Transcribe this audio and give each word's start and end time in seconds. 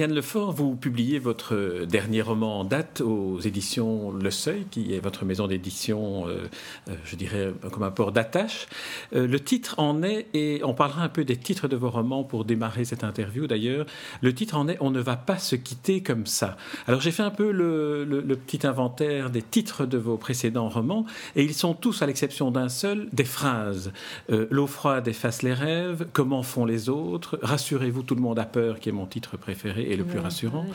Ariane 0.00 0.14
Lefort, 0.14 0.52
vous 0.52 0.76
publiez 0.76 1.18
votre 1.18 1.84
dernier 1.84 2.22
roman 2.22 2.60
en 2.60 2.64
date 2.64 3.02
aux 3.02 3.38
éditions 3.40 4.12
Le 4.12 4.30
Seuil, 4.30 4.64
qui 4.70 4.94
est 4.94 4.98
votre 4.98 5.26
maison 5.26 5.46
d'édition, 5.46 6.26
euh, 6.26 6.48
euh, 6.88 6.94
je 7.04 7.16
dirais, 7.16 7.52
comme 7.70 7.82
un 7.82 7.90
port 7.90 8.10
d'attache. 8.10 8.66
Euh, 9.14 9.26
le 9.26 9.38
titre 9.38 9.74
en 9.76 10.02
est, 10.02 10.28
et 10.32 10.62
on 10.64 10.72
parlera 10.72 11.02
un 11.02 11.10
peu 11.10 11.22
des 11.26 11.36
titres 11.36 11.68
de 11.68 11.76
vos 11.76 11.90
romans 11.90 12.24
pour 12.24 12.46
démarrer 12.46 12.86
cette 12.86 13.04
interview 13.04 13.46
d'ailleurs, 13.46 13.84
le 14.22 14.34
titre 14.34 14.56
en 14.56 14.68
est 14.68 14.78
On 14.80 14.90
ne 14.90 15.00
va 15.00 15.16
pas 15.16 15.36
se 15.36 15.54
quitter 15.54 16.02
comme 16.02 16.24
ça. 16.24 16.56
Alors 16.86 17.02
j'ai 17.02 17.10
fait 17.10 17.22
un 17.22 17.30
peu 17.30 17.50
le, 17.50 18.22
petit 18.46 18.66
inventaire 18.66 19.28
des 19.28 19.42
titres 19.42 19.84
de 19.84 19.98
vos 19.98 20.16
précédents 20.16 20.70
romans, 20.70 21.04
et 21.36 21.44
ils 21.44 21.52
sont 21.52 21.74
tous, 21.74 22.00
à 22.00 22.06
l'exception 22.06 22.50
d'un 22.50 22.70
seul, 22.70 23.06
des 23.12 23.24
phrases. 23.24 23.92
L'eau 24.30 24.66
froide 24.66 25.08
efface 25.08 25.42
les 25.42 25.52
rêves, 25.52 26.06
Comment 26.14 26.42
font 26.42 26.64
les 26.64 26.88
autres, 26.88 27.38
Rassurez-vous, 27.42 28.02
tout 28.02 28.14
le 28.14 28.22
monde 28.22 28.38
a 28.38 28.46
peur, 28.46 28.80
qui 28.80 28.88
est 28.88 28.92
mon 28.92 29.04
titre 29.04 29.36
préféré 29.36 29.89
et 29.90 29.96
le 29.96 30.04
plus 30.04 30.18
rassurant. 30.18 30.66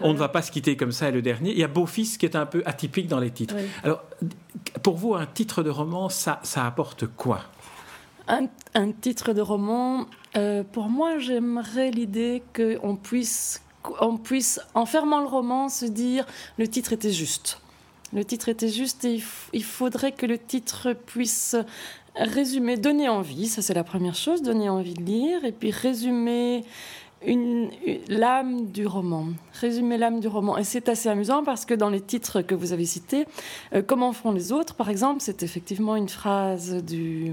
On 0.00 0.12
ne 0.12 0.18
va 0.18 0.28
pas 0.28 0.42
se 0.42 0.50
quitter 0.50 0.76
comme 0.76 0.92
ça, 0.92 1.08
et 1.08 1.12
le 1.12 1.22
dernier. 1.22 1.52
Il 1.52 1.58
y 1.58 1.64
a 1.64 1.68
Beau-Fils 1.68 2.18
qui 2.18 2.26
est 2.26 2.36
un 2.36 2.46
peu 2.46 2.62
atypique 2.66 3.08
dans 3.08 3.20
les 3.20 3.30
titres. 3.30 3.54
Alors, 3.82 4.02
pour 4.82 4.96
vous, 4.96 5.14
un 5.14 5.26
titre 5.26 5.62
de 5.62 5.70
roman, 5.70 6.08
ça, 6.08 6.40
ça 6.42 6.66
apporte 6.66 7.06
quoi? 7.06 7.42
Un, 8.26 8.92
titre 8.92 9.34
de 9.34 9.42
roman, 9.42 10.06
euh, 10.36 10.64
pour 10.64 10.88
moi, 10.88 11.18
j'aimerais 11.18 11.90
l'idée 11.90 12.42
qu'on 12.54 12.96
puisse, 12.96 13.62
on 14.00 14.16
puisse, 14.16 14.60
en 14.74 14.86
fermant 14.86 15.20
le 15.20 15.26
roman, 15.26 15.68
se 15.68 15.84
dire 15.84 16.24
le 16.56 16.66
titre 16.66 16.94
était 16.94 17.12
juste. 17.12 17.60
Le 18.14 18.24
titre 18.24 18.48
était 18.48 18.68
juste 18.68 19.04
et 19.04 19.20
il 19.52 19.64
faudrait 19.64 20.12
que 20.12 20.24
le 20.24 20.38
titre 20.38 20.94
puisse 20.94 21.56
résumer, 22.16 22.76
donner 22.76 23.08
envie, 23.08 23.48
ça 23.48 23.60
c'est 23.60 23.74
la 23.74 23.84
première 23.84 24.14
chose, 24.14 24.40
donner 24.40 24.68
envie 24.68 24.94
de 24.94 25.02
lire, 25.02 25.44
et 25.44 25.52
puis 25.52 25.70
résumer 25.70 26.64
une, 27.26 27.70
l'âme 28.08 28.66
du 28.66 28.86
roman, 28.86 29.26
résumer 29.60 29.98
l'âme 29.98 30.20
du 30.20 30.28
roman. 30.28 30.56
Et 30.58 30.64
c'est 30.64 30.88
assez 30.88 31.08
amusant 31.08 31.44
parce 31.44 31.64
que 31.64 31.74
dans 31.74 31.90
les 31.90 32.00
titres 32.00 32.42
que 32.42 32.54
vous 32.54 32.72
avez 32.72 32.84
cités, 32.84 33.26
euh, 33.74 33.82
Comment 33.86 34.12
font 34.12 34.32
les 34.32 34.50
autres, 34.50 34.74
par 34.74 34.88
exemple, 34.88 35.20
c'est 35.20 35.42
effectivement 35.42 35.94
une 35.96 36.08
phrase 36.08 36.82
du 36.82 37.32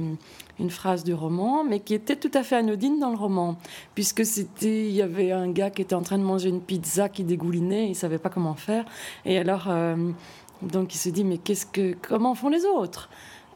une 0.60 0.70
phrase 0.70 1.04
du 1.04 1.14
roman, 1.14 1.64
mais 1.64 1.80
qui 1.80 1.94
était 1.96 2.16
tout 2.16 2.32
à 2.36 2.44
fait 2.44 2.56
anodine 2.56 3.00
dans 3.00 3.10
le 3.10 3.18
roman, 3.18 3.58
puisque 3.96 4.24
c'était, 4.26 4.88
il 4.88 4.94
y 4.94 5.02
avait 5.02 5.32
un 5.32 5.50
gars 5.50 5.72
qui 5.72 5.82
était 5.82 5.96
en 5.96 6.04
train 6.04 6.20
de 6.20 6.24
manger 6.24 6.50
une 6.50 6.62
pizza 6.62 7.10
qui 7.10 7.24
dégoulinait, 7.24 7.90
il 7.90 7.96
savait 7.96 8.20
pas 8.20 8.30
comment 8.30 8.54
faire, 8.54 8.86
et 9.26 9.40
alors, 9.40 9.66
euh, 9.70 9.96
donc 10.62 10.94
il 10.94 10.98
se 10.98 11.10
dit, 11.10 11.24
mais 11.24 11.40
qu'est-ce 11.40 11.66
que, 11.66 11.96
comment 12.00 12.36
font 12.36 12.50
les 12.50 12.66
autres? 12.66 13.10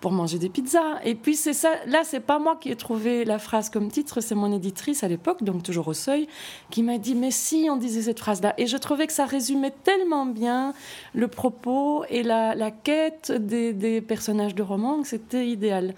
Pour 0.06 0.12
manger 0.12 0.38
des 0.38 0.50
pizzas. 0.50 1.00
Et 1.04 1.16
puis 1.16 1.36
c'est 1.36 1.54
ça, 1.54 1.72
là 1.88 2.04
c'est 2.04 2.20
pas 2.20 2.38
moi 2.38 2.58
qui 2.62 2.70
ai 2.70 2.76
trouvé 2.76 3.26
la 3.26 3.40
phrase 3.40 3.72
comme 3.72 3.90
titre, 3.90 4.22
c'est 4.22 4.36
mon 4.36 4.54
éditrice 4.54 5.04
à 5.04 5.08
l'époque, 5.08 5.42
donc 5.42 5.64
toujours 5.64 5.88
au 5.88 5.96
seuil, 5.96 6.28
qui 6.70 6.84
m'a 6.84 7.00
dit 7.00 7.16
mais 7.16 7.32
si 7.32 7.70
on 7.72 7.76
disait 7.76 8.04
cette 8.04 8.20
phrase-là. 8.20 8.54
Et 8.60 8.68
je 8.68 8.78
trouvais 8.78 9.08
que 9.08 9.14
ça 9.14 9.26
résumait 9.26 9.74
tellement 9.84 10.28
bien 10.28 10.76
le 11.16 11.28
propos 11.28 12.06
et 12.08 12.22
la, 12.22 12.70
quête 12.70 13.32
des, 13.32 13.74
des 13.74 14.00
personnages 14.00 14.54
de 14.54 14.62
roman 14.62 15.02
que 15.02 15.08
c'était 15.08 15.48
idéal. 15.48 15.96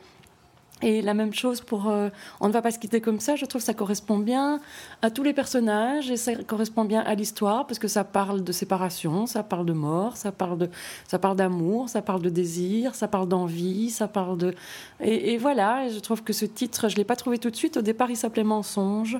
Et 0.84 1.02
la 1.02 1.16
même 1.16 1.34
chose 1.34 1.62
pour 1.62 1.90
euh, 1.90 2.10
On 2.40 2.48
ne 2.48 2.54
va 2.54 2.62
pas 2.62 2.70
se 2.70 2.78
quitter 2.78 3.02
comme 3.02 3.20
ça, 3.20 3.36
je 3.36 3.46
trouve 3.46 3.62
que 3.62 3.66
ça 3.66 3.74
correspond 3.74 4.20
bien 4.20 4.60
à 5.02 5.10
tous 5.10 5.24
les 5.24 5.34
personnages 5.34 6.12
et 6.12 6.18
ça 6.18 6.36
correspond 6.36 6.86
bien 6.86 7.02
à 7.02 7.16
l'histoire 7.16 7.66
parce 7.66 7.80
que 7.80 7.88
ça 7.88 8.04
parle 8.04 8.44
de 8.44 8.52
séparation, 8.52 9.26
ça 9.26 9.42
parle 9.42 9.66
de 9.66 9.74
mort, 9.74 10.18
ça 10.18 10.32
parle 10.32 10.60
de 10.60 10.70
ça 11.08 11.18
parle 11.18 11.36
d'amour, 11.36 11.90
ça 11.90 12.04
parle 12.04 12.22
de 12.22 12.30
désir, 12.30 12.94
ça 12.94 13.08
parle 13.08 13.28
d'envie, 13.28 13.90
ça 13.90 14.08
parle 14.08 14.38
de 14.38 14.54
et, 15.00 15.38
voilà, 15.38 15.90
je 15.90 16.00
trouve 16.00 16.24
que 16.24 16.34
ce 16.34 16.46
titre, 16.46 16.90
je 16.90 16.96
l'ai 16.96 17.04
pas 17.04 17.16
trouvé 17.16 17.38
tout 17.38 17.52
de 17.52 17.56
suite. 17.56 17.78
Au 17.78 17.82
départ, 17.82 18.10
il 18.10 18.18
s'appelait 18.18 18.44
Mensonge 18.44 19.18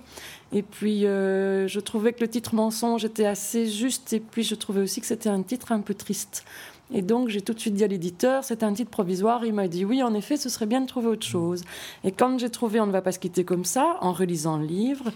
et 0.52 0.62
puis 0.62 1.06
euh, 1.06 1.68
je 1.68 1.80
trouvais 1.80 2.14
que 2.14 2.22
le 2.22 2.28
titre 2.28 2.54
Mensonge 2.54 3.04
était 3.04 3.26
assez 3.26 3.68
juste 3.68 4.14
et 4.14 4.20
puis 4.20 4.44
je 4.44 4.56
trouvais 4.56 4.82
aussi 4.82 5.02
que 5.02 5.08
c'était 5.08 5.30
un 5.30 5.42
titre 5.42 5.72
un 5.72 5.82
peu 5.82 5.96
triste. 5.96 6.46
Et 6.94 7.02
donc, 7.02 7.28
j'ai 7.28 7.42
tout 7.42 7.54
de 7.54 7.60
suite 7.60 7.74
dit 7.74 7.84
à 7.84 7.88
l'éditeur, 7.88 8.44
c'est 8.44 8.64
un 8.64 8.74
titre 8.74 8.90
provisoire. 8.90 9.46
Il 9.46 9.54
m'a 9.54 9.68
dit, 9.68 9.84
oui, 9.84 10.02
en 10.02 10.14
effet, 10.14 10.38
ce 10.38 10.50
serait 10.50 10.66
bien 10.66 10.82
de 10.82 10.88
trouver 10.88 11.08
autre 11.08 11.26
chose. 11.26 11.64
Et 12.04 12.12
quand 12.12 12.38
j'ai 12.40 12.50
trouvé 12.50 12.80
On 12.80 12.88
ne 12.88 12.92
va 12.92 13.02
pas 13.02 13.12
se 13.12 13.20
quitter 13.20 13.44
comme 13.44 13.66
ça, 13.66 13.98
en 14.02 14.14
relisant 14.14 14.58
le 14.58 14.66
livre, 14.66 15.12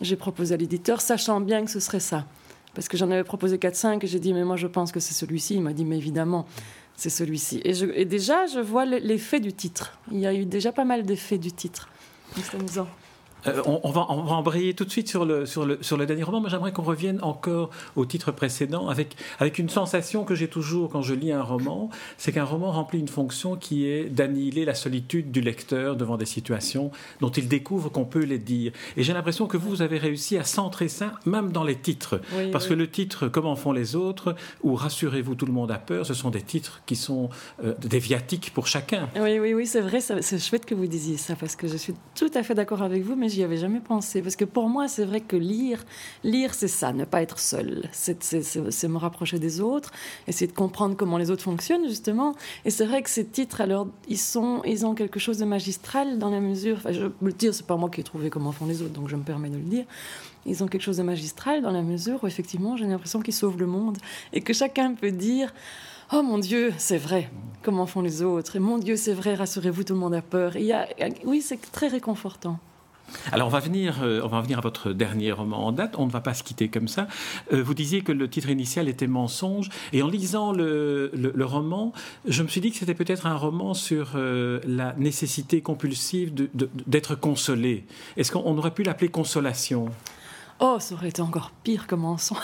j'ai 0.00 0.16
proposé 0.16 0.54
à 0.54 0.56
l'éditeur, 0.56 1.00
sachant 1.00 1.40
bien 1.40 1.64
que 1.64 1.70
ce 1.70 1.80
serait 1.80 2.00
ça. 2.00 2.26
Parce 2.74 2.88
que 2.88 2.96
j'en 2.96 3.10
avais 3.10 3.24
proposé 3.24 3.58
4-5 3.58 4.02
et 4.02 4.06
j'ai 4.06 4.18
dit, 4.18 4.32
mais 4.32 4.44
moi, 4.44 4.56
je 4.56 4.66
pense 4.66 4.90
que 4.90 4.98
c'est 4.98 5.14
celui-ci. 5.14 5.54
Il 5.54 5.62
m'a 5.62 5.72
dit, 5.72 5.84
mais 5.84 5.96
évidemment, 5.96 6.46
c'est 6.96 7.10
celui-ci. 7.10 7.60
Et, 7.64 8.04
déjà, 8.04 8.46
je 8.46 8.60
vois 8.60 8.84
l'effet 8.84 9.40
du 9.40 9.52
titre. 9.52 9.98
Il 10.10 10.18
y 10.18 10.26
a 10.26 10.34
eu 10.34 10.44
déjà 10.44 10.72
pas 10.72 10.84
mal 10.84 11.04
d'effets 11.04 11.38
du 11.38 11.52
titre. 11.52 11.88
C'est 12.34 12.56
amusant. 12.56 12.88
Euh, 13.46 13.62
on, 13.66 13.90
va, 13.90 14.06
on, 14.08 14.22
va, 14.22 14.34
embrayer 14.34 14.74
tout 14.74 14.84
de 14.84 14.90
suite 14.90 15.08
sur 15.08 15.24
le, 15.24 15.46
sur 15.46 15.66
le, 15.66 15.78
sur 15.80 15.96
le 15.96 16.06
dernier 16.06 16.22
roman. 16.22 16.40
Moi, 16.40 16.50
j'aimerais 16.50 16.72
qu'on 16.72 16.82
revienne 16.82 17.18
encore 17.22 17.70
au 17.96 18.06
titre 18.06 18.32
précédent 18.32 18.88
avec, 18.88 19.16
avec 19.38 19.58
une 19.58 19.68
sensation 19.68 20.24
que 20.24 20.34
j'ai 20.34 20.48
toujours 20.48 20.90
quand 20.90 21.02
je 21.02 21.14
lis 21.14 21.32
un 21.32 21.42
roman, 21.42 21.90
c'est 22.18 22.32
qu'un 22.32 22.44
roman 22.44 22.70
remplit 22.70 23.00
une 23.00 23.08
fonction 23.08 23.56
qui 23.56 23.86
est 23.86 24.04
d'annihiler 24.04 24.64
la 24.64 24.74
solitude 24.74 25.30
du 25.32 25.40
lecteur 25.40 25.96
devant 25.96 26.16
des 26.16 26.26
situations 26.26 26.90
dont 27.20 27.30
il 27.30 27.48
découvre 27.48 27.88
qu'on 27.90 28.04
peut 28.04 28.24
les 28.24 28.38
dire. 28.38 28.72
Et 28.96 29.02
j'ai 29.02 29.12
l'impression 29.12 29.46
que 29.46 29.56
vous, 29.56 29.70
vous 29.70 29.82
avez 29.82 29.98
réussi 29.98 30.38
à 30.38 30.44
centrer 30.44 30.88
ça 30.88 31.12
même 31.26 31.52
dans 31.52 31.64
les 31.64 31.76
titres. 31.76 32.20
Parce 32.52 32.66
que 32.66 32.74
le 32.74 32.88
titre 32.88 33.28
Comment 33.28 33.56
font 33.56 33.72
les 33.72 33.96
autres 33.96 34.34
ou 34.62 34.74
Rassurez-vous, 34.74 35.34
tout 35.34 35.46
le 35.46 35.52
monde 35.52 35.70
a 35.70 35.78
peur, 35.78 36.06
ce 36.06 36.14
sont 36.14 36.30
des 36.30 36.42
titres 36.42 36.82
qui 36.86 36.96
sont 36.96 37.30
euh, 37.64 37.74
des 37.80 37.98
viatiques 37.98 38.52
pour 38.54 38.66
chacun. 38.66 39.08
Oui, 39.16 39.38
oui, 39.38 39.54
oui, 39.54 39.66
c'est 39.66 39.80
vrai, 39.80 40.00
c'est 40.00 40.38
chouette 40.38 40.66
que 40.66 40.74
vous 40.74 40.86
disiez 40.86 41.16
ça 41.16 41.34
parce 41.36 41.56
que 41.56 41.68
je 41.68 41.76
suis 41.76 41.94
tout 42.14 42.30
à 42.34 42.42
fait 42.42 42.54
d'accord 42.54 42.82
avec 42.82 43.02
vous, 43.02 43.16
mais 43.16 43.28
j'y 43.32 43.42
avais 43.42 43.56
jamais 43.56 43.80
pensé. 43.80 44.22
Parce 44.22 44.36
que 44.36 44.44
pour 44.44 44.68
moi, 44.68 44.88
c'est 44.88 45.04
vrai 45.04 45.20
que 45.20 45.36
lire, 45.36 45.84
lire, 46.24 46.54
c'est 46.54 46.68
ça, 46.68 46.92
ne 46.92 47.04
pas 47.04 47.22
être 47.22 47.38
seul. 47.38 47.88
C'est 47.92 48.88
me 48.88 48.98
rapprocher 48.98 49.38
des 49.38 49.60
autres, 49.60 49.90
essayer 50.26 50.46
de 50.46 50.56
comprendre 50.56 50.96
comment 50.96 51.18
les 51.18 51.30
autres 51.30 51.42
fonctionnent, 51.42 51.88
justement. 51.88 52.34
Et 52.64 52.70
c'est 52.70 52.86
vrai 52.86 53.02
que 53.02 53.10
ces 53.10 53.24
titres, 53.24 53.60
alors, 53.60 53.88
ils, 54.08 54.18
sont, 54.18 54.62
ils 54.64 54.86
ont 54.86 54.94
quelque 54.94 55.18
chose 55.18 55.38
de 55.38 55.44
magistral 55.44 56.18
dans 56.18 56.30
la 56.30 56.40
mesure. 56.40 56.76
Enfin, 56.76 56.92
je 56.92 57.06
le 57.20 57.32
dire, 57.32 57.54
c'est 57.54 57.66
pas 57.66 57.76
moi 57.76 57.90
qui 57.90 58.00
ai 58.00 58.04
trouvé 58.04 58.30
comment 58.30 58.52
font 58.52 58.66
les 58.66 58.82
autres, 58.82 58.92
donc 58.92 59.08
je 59.08 59.16
me 59.16 59.22
permets 59.22 59.50
de 59.50 59.56
le 59.56 59.62
dire. 59.62 59.84
Ils 60.44 60.62
ont 60.64 60.66
quelque 60.66 60.82
chose 60.82 60.96
de 60.96 61.02
magistral 61.02 61.62
dans 61.62 61.70
la 61.70 61.82
mesure 61.82 62.22
où, 62.22 62.26
effectivement, 62.26 62.76
j'ai 62.76 62.86
l'impression 62.86 63.20
qu'ils 63.20 63.34
sauvent 63.34 63.58
le 63.58 63.66
monde 63.66 63.98
et 64.32 64.40
que 64.40 64.52
chacun 64.52 64.94
peut 64.94 65.12
dire. 65.12 65.52
Oh 66.12 66.22
mon 66.22 66.38
Dieu, 66.38 66.74
c'est 66.78 66.98
vrai. 66.98 67.30
Comment 67.62 67.86
font 67.86 68.02
les 68.02 68.22
autres? 68.22 68.56
Et 68.56 68.58
mon 68.58 68.78
Dieu, 68.78 68.96
c'est 68.96 69.14
vrai. 69.14 69.34
Rassurez-vous, 69.34 69.84
tout 69.84 69.94
le 69.94 70.00
monde 70.00 70.14
a 70.14 70.22
peur. 70.22 70.56
il 70.56 70.64
y 70.64 70.72
a, 70.72 70.86
oui, 71.24 71.40
c'est 71.40 71.58
très 71.72 71.88
réconfortant. 71.88 72.58
Alors 73.32 73.48
on 73.48 73.50
va 73.50 73.60
venir, 73.60 74.00
euh, 74.02 74.20
on 74.24 74.28
va 74.28 74.40
venir 74.40 74.58
à 74.58 74.60
votre 74.60 74.92
dernier 74.92 75.32
roman 75.32 75.66
en 75.66 75.72
date. 75.72 75.94
On 75.98 76.06
ne 76.06 76.10
va 76.10 76.20
pas 76.20 76.34
se 76.34 76.42
quitter 76.42 76.68
comme 76.68 76.88
ça. 76.88 77.06
Euh, 77.52 77.62
vous 77.62 77.74
disiez 77.74 78.02
que 78.02 78.12
le 78.12 78.28
titre 78.28 78.48
initial 78.48 78.88
était 78.88 79.06
Mensonge, 79.06 79.68
et 79.92 80.02
en 80.02 80.08
lisant 80.08 80.52
le, 80.52 81.10
roman, 81.40 81.92
je 82.26 82.42
me 82.42 82.48
suis 82.48 82.60
dit 82.60 82.70
que 82.70 82.76
c'était 82.76 82.94
peut-être 82.94 83.26
un 83.26 83.36
roman 83.36 83.74
sur 83.74 84.12
euh, 84.14 84.60
la 84.66 84.94
nécessité 84.94 85.60
compulsive 85.60 86.32
d'être 86.86 87.14
consolé. 87.14 87.84
Est-ce 88.16 88.32
qu'on 88.32 88.56
aurait 88.56 88.70
pu 88.72 88.82
l'appeler 88.82 89.08
Consolation? 89.08 89.86
Oh, 90.60 90.76
ça 90.78 90.94
aurait 90.94 91.08
été 91.08 91.22
encore 91.22 91.50
pire 91.64 91.86
que 91.86 91.94
Mensonge. 91.94 92.38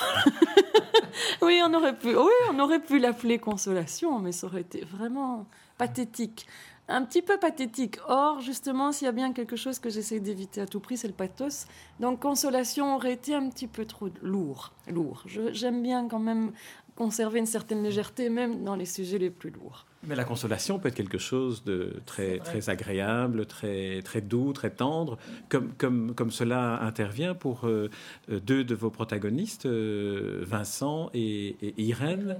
oui, 1.42 1.60
on 1.64 1.72
aurait 1.74 1.96
pu, 1.96 2.08
oui, 2.08 2.32
on 2.52 2.58
aurait 2.58 2.80
pu 2.80 2.98
l'appeler 2.98 3.38
Consolation, 3.38 4.18
mais 4.18 4.32
ça 4.32 4.46
aurait 4.46 4.62
été 4.62 4.84
vraiment 4.84 5.46
pathétique 5.76 6.46
un 6.88 7.04
petit 7.04 7.22
peu 7.22 7.38
pathétique. 7.38 7.98
Or, 8.08 8.40
justement, 8.40 8.92
s'il 8.92 9.06
y 9.06 9.08
a 9.08 9.12
bien 9.12 9.32
quelque 9.32 9.56
chose 9.56 9.78
que 9.78 9.90
j'essaie 9.90 10.20
d'éviter 10.20 10.60
à 10.60 10.66
tout 10.66 10.80
prix, 10.80 10.96
c'est 10.96 11.08
le 11.08 11.14
pathos. 11.14 11.66
Donc, 12.00 12.20
consolation 12.20 12.96
aurait 12.96 13.12
été 13.12 13.34
un 13.34 13.48
petit 13.50 13.66
peu 13.66 13.84
trop 13.84 14.08
lourd. 14.22 14.72
lourd. 14.88 15.24
J'aime 15.52 15.82
bien 15.82 16.08
quand 16.08 16.18
même 16.18 16.52
conserver 16.96 17.38
une 17.38 17.46
certaine 17.46 17.84
légèreté, 17.84 18.28
même 18.28 18.64
dans 18.64 18.74
les 18.74 18.84
sujets 18.84 19.18
les 19.18 19.30
plus 19.30 19.50
lourds. 19.50 19.86
Mais 20.06 20.16
la 20.16 20.24
consolation 20.24 20.78
peut 20.78 20.88
être 20.88 20.94
quelque 20.94 21.18
chose 21.18 21.62
de 21.62 21.94
très, 22.06 22.38
très 22.38 22.70
agréable, 22.70 23.46
très, 23.46 24.00
très 24.02 24.20
doux, 24.20 24.52
très 24.52 24.70
tendre, 24.70 25.16
comme, 25.48 25.72
comme, 25.78 26.14
comme 26.14 26.30
cela 26.30 26.82
intervient 26.82 27.34
pour 27.34 27.66
euh, 27.66 27.88
euh, 28.30 28.40
deux 28.40 28.64
de 28.64 28.74
vos 28.74 28.90
protagonistes, 28.90 29.66
euh, 29.66 30.42
Vincent 30.44 31.10
et, 31.14 31.56
et 31.62 31.82
Irène 31.82 32.36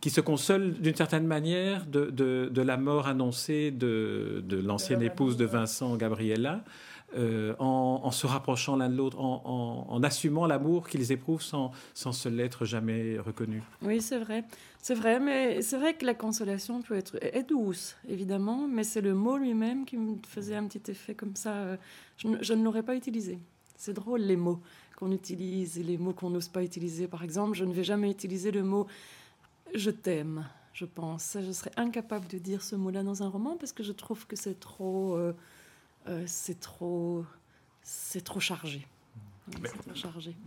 qui 0.00 0.10
se 0.10 0.20
console 0.20 0.74
d'une 0.74 0.94
certaine 0.94 1.26
manière 1.26 1.86
de, 1.86 2.10
de, 2.10 2.62
la 2.62 2.76
mort 2.76 3.08
annoncée 3.08 3.70
de, 3.70 4.42
de 4.46 4.56
l'ancienne 4.56 5.02
épouse 5.02 5.36
de 5.36 5.44
Vincent, 5.44 5.96
Gabriella, 5.96 6.62
euh, 7.16 7.54
en, 7.58 8.10
se 8.10 8.26
rapprochant 8.26 8.76
l'un 8.76 8.90
de 8.90 8.96
l'autre, 8.96 9.18
en, 9.18 9.86
en, 9.88 10.02
assumant 10.02 10.46
l'amour 10.46 10.88
qu'ils 10.88 11.10
éprouvent 11.10 11.42
sans, 11.42 11.72
sans 11.94 12.12
se 12.12 12.28
l'être 12.28 12.64
jamais 12.64 13.18
reconnu. 13.18 13.62
Oui, 13.82 14.00
c'est 14.00 14.18
vrai. 14.18 14.44
C'est 14.82 14.94
vrai, 14.94 15.18
mais 15.18 15.62
c'est 15.62 15.78
vrai 15.78 15.94
que 15.94 16.04
la 16.04 16.14
consolation 16.14 16.82
peut 16.82 16.94
être 16.94 17.16
est 17.22 17.48
douce, 17.48 17.96
évidemment, 18.08 18.68
mais 18.68 18.84
c'est 18.84 19.00
le 19.00 19.14
mot 19.14 19.36
lui-même 19.36 19.84
qui 19.84 19.96
me 19.96 20.16
faisait 20.26 20.56
un 20.56 20.66
petit 20.66 20.90
effet 20.90 21.14
comme 21.14 21.34
ça. 21.34 21.54
Euh, 21.54 21.76
je, 22.18 22.28
je 22.40 22.52
ne 22.52 22.62
l'aurais 22.62 22.82
pas 22.82 22.94
utilisé. 22.94 23.38
C'est 23.76 23.94
drôle 23.94 24.20
les 24.20 24.36
mots 24.36 24.60
qu'on 24.96 25.10
utilise 25.12 25.78
et 25.78 25.82
les 25.82 25.96
mots 25.96 26.12
qu'on 26.12 26.30
n'ose 26.30 26.48
pas 26.48 26.62
utiliser. 26.62 27.08
Par 27.08 27.22
exemple, 27.22 27.56
je 27.56 27.64
ne 27.64 27.72
vais 27.72 27.84
jamais 27.84 28.10
utiliser 28.10 28.50
le 28.50 28.64
mot 28.64 28.86
je 29.74 29.90
t'aime, 29.90 30.46
je 30.72 30.84
pense. 30.84 31.36
Je 31.40 31.52
serais 31.52 31.72
incapable 31.76 32.26
de 32.28 32.38
dire 32.38 32.62
ce 32.62 32.76
mot-là 32.76 33.02
dans 33.02 33.22
un 33.22 33.28
roman 33.28 33.56
parce 33.56 33.72
que 33.72 33.82
je 33.82 33.92
trouve 33.92 34.26
que 34.26 34.36
c'est 34.36 34.58
trop, 34.60 35.14
euh, 35.16 35.34
euh, 36.08 36.24
c'est 36.26 36.60
trop, 36.60 37.24
c'est 37.82 38.22
trop 38.22 38.40
chargé. 38.40 38.86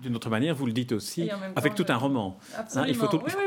D'une 0.01 0.15
autre 0.15 0.29
manière, 0.29 0.55
vous 0.55 0.67
le 0.67 0.73
dites 0.73 0.91
aussi 0.91 1.29
avec 1.55 1.75
tout 1.75 1.85
un 1.89 1.97
roman. 1.97 2.37
Hein, 2.75 2.85
il 2.87 2.95
faut 2.95 3.07
tout... 3.07 3.19
oui, 3.25 3.31
oui, 3.35 3.45